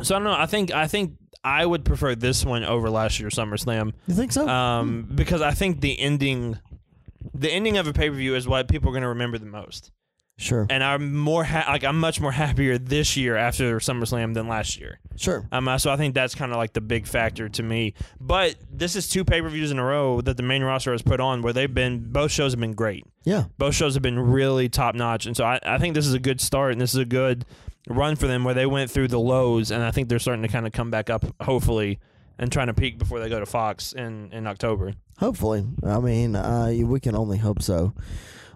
[0.01, 0.33] so I don't know.
[0.33, 1.13] I think I think
[1.43, 3.93] I would prefer this one over last year's SummerSlam.
[4.07, 4.47] You think so?
[4.47, 6.57] Um, because I think the ending,
[7.33, 9.45] the ending of a pay per view is what people are going to remember the
[9.45, 9.91] most.
[10.37, 10.65] Sure.
[10.69, 14.79] And I'm more ha- like I'm much more happier this year after SummerSlam than last
[14.79, 14.99] year.
[15.15, 15.47] Sure.
[15.51, 17.93] Um, so I think that's kind of like the big factor to me.
[18.19, 21.01] But this is two pay per views in a row that the main roster has
[21.01, 23.05] put on where they've been both shows have been great.
[23.23, 23.45] Yeah.
[23.57, 26.19] Both shows have been really top notch, and so I, I think this is a
[26.19, 27.45] good start and this is a good
[27.89, 30.47] run for them where they went through the lows, and I think they're starting to
[30.49, 31.99] kind of come back up, hopefully,
[32.39, 34.93] and trying to peak before they go to Fox in in October.
[35.19, 35.65] Hopefully.
[35.85, 37.93] I mean, uh, we can only hope so.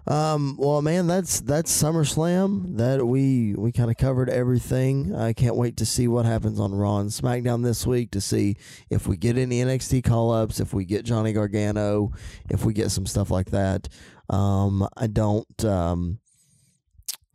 [0.08, 2.78] Um, well, man, that's that's SummerSlam.
[2.78, 5.14] That we we kind of covered everything.
[5.14, 8.56] I can't wait to see what happens on Raw and SmackDown this week to see
[8.90, 12.14] if we get any NXT call ups, if we get Johnny Gargano,
[12.50, 13.90] if we get some stuff like that.
[14.30, 15.66] Um, I don't.
[15.66, 16.20] Um,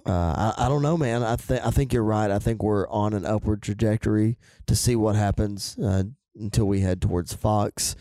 [0.07, 1.23] uh, I, I don't know, man.
[1.23, 2.31] I think I think you're right.
[2.31, 6.05] I think we're on an upward trajectory to see what happens uh,
[6.35, 7.97] until we head towards Fox.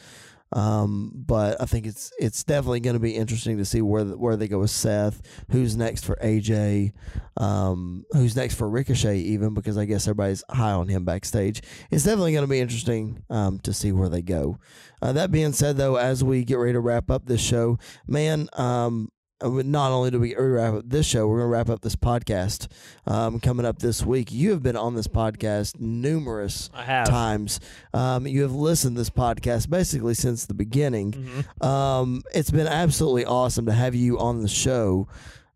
[0.53, 4.17] Um, but I think it's it's definitely going to be interesting to see where the,
[4.17, 5.21] where they go with Seth.
[5.51, 6.91] Who's next for AJ?
[7.37, 9.17] Um, who's next for Ricochet?
[9.17, 11.61] Even because I guess everybody's high on him backstage.
[11.89, 14.57] It's definitely going to be interesting um, to see where they go.
[15.01, 18.49] Uh, that being said, though, as we get ready to wrap up this show, man,
[18.53, 19.09] um,
[19.43, 22.67] not only do we wrap up this show, we're going to wrap up this podcast
[23.07, 24.31] um, coming up this week.
[24.31, 26.69] You have been on this podcast numerous
[27.07, 27.59] times.
[27.93, 31.13] Um, you have listened to this podcast basically since the beginning.
[31.13, 31.65] Mhm.
[31.65, 35.07] Um, it's been absolutely awesome to have you on the show.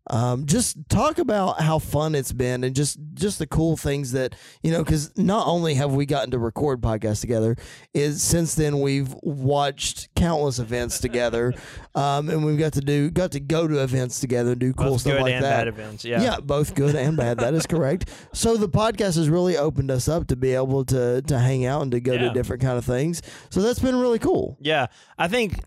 [0.08, 4.36] Um, just talk about how fun it's been and just just the cool things that
[4.62, 7.56] you know because not only have we gotten to record podcasts together
[7.92, 11.52] is since then we've watched countless events together
[11.96, 14.90] um, and we've got to do got to go to events together and do cool
[14.90, 16.04] Both stuff good like and that bad events.
[16.04, 16.22] Yeah.
[16.22, 16.36] yeah.
[16.40, 17.38] both good and bad.
[17.38, 18.10] That is correct.
[18.32, 21.82] So the podcast has really opened us up to be able to to hang out
[21.82, 23.22] and to go to different kind of things.
[23.50, 24.56] So that's been really cool.
[24.60, 24.86] Yeah,
[25.18, 25.58] I think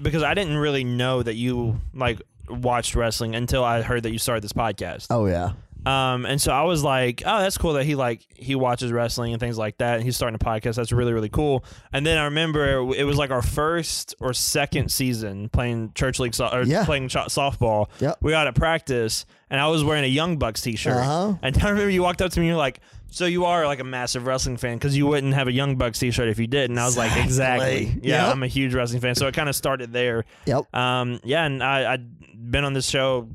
[0.00, 4.18] because I didn't really know that you like watched wrestling until I heard that you
[4.18, 5.06] started this podcast.
[5.10, 5.52] Oh yeah,
[5.84, 9.32] Um, and so I was like, oh, that's cool that he like he watches wrestling
[9.32, 9.94] and things like that.
[9.96, 10.74] And he's starting a podcast.
[10.76, 11.64] That's really really cool.
[11.92, 16.34] And then I remember it was like our first or second season playing church league
[16.34, 16.84] so- or Yeah.
[16.84, 17.86] playing softball.
[18.00, 18.18] Yep.
[18.20, 20.94] We got at practice, and I was wearing a Young Bucks t-shirt.
[20.96, 21.34] Uh-huh.
[21.42, 22.80] And I remember you walked up to me and you're like.
[23.10, 25.98] So you are like a massive wrestling fan because you wouldn't have a Young Bucks
[25.98, 27.84] T-shirt if you did, and I was like, Exactly.
[28.02, 28.32] yeah, Yep.
[28.34, 29.14] I'm a huge wrestling fan.
[29.14, 30.24] So it kind of started there.
[30.44, 30.74] Yep.
[30.74, 33.28] Um, yeah, and I, I'd been on this show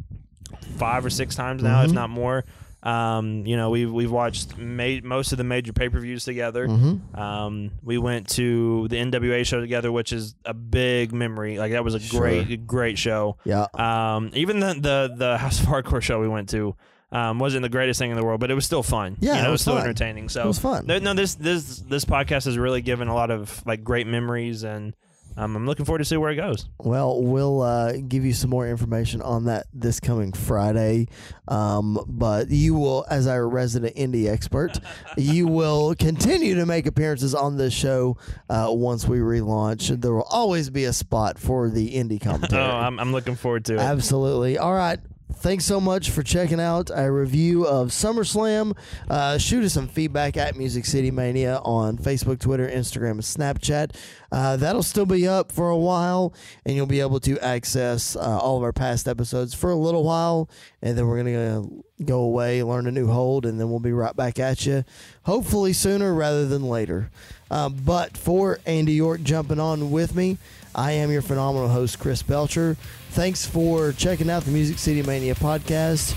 [0.78, 1.96] five or six times now, if Mhm.
[1.96, 2.44] not more.
[2.84, 6.68] Um, you know, we've we've watched ma- most of the major pay per views together.
[6.68, 7.16] Mm-hmm.
[7.20, 11.60] Um, we went to the NWA show together, which is a big memory.
[11.60, 12.22] Like that was a Sure.
[12.22, 13.38] great, great show.
[13.46, 13.68] Yeah.
[13.76, 16.76] Um, even the the the House of Hardcore show we went to.
[17.14, 19.18] Um, wasn't the greatest thing in the world, but it was still fun.
[19.20, 19.84] Yeah, you know, it it was was still fun.
[19.84, 20.30] entertaining.
[20.30, 20.86] So It was fun.
[20.86, 24.64] no, no, this this this podcast has really given a lot of like great memories,
[24.64, 24.94] and
[25.38, 26.68] um, I'm looking forward to see where it goes.
[26.78, 31.08] Well, we'll uh, give you some more information on that this coming Friday.
[31.48, 34.80] Um, but you will, as our resident indie expert,
[35.18, 38.18] you will continue to make appearances on this show
[38.50, 40.00] uh, once we relaunch.
[40.02, 42.62] There will always be a spot for the indie commentary.
[42.64, 43.80] Oh, I'm, I'm looking forward to it.
[43.80, 44.58] Absolutely.
[44.58, 45.00] All right.
[45.34, 48.78] Thanks so much for checking out a review of SummerSlam.
[49.10, 53.96] Uh, shoot us some feedback at Music City Mania on Facebook, Twitter, Instagram, and Snapchat.
[54.32, 56.34] Uh, that'll still be up for a while,
[56.66, 60.04] and you'll be able to access uh, all of our past episodes for a little
[60.04, 60.50] while.
[60.82, 63.94] And then we're going to go away, learn a new hold, and then we'll be
[63.94, 64.84] right back at you,
[65.24, 67.10] hopefully sooner rather than later.
[67.50, 70.38] Um, but for Andy York jumping on with me,
[70.74, 72.76] I am your phenomenal host, Chris Belcher.
[73.12, 76.16] Thanks for checking out the Music City Mania podcast.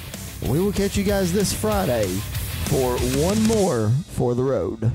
[0.49, 2.07] We will catch you guys this Friday
[2.67, 4.93] for one more for the road.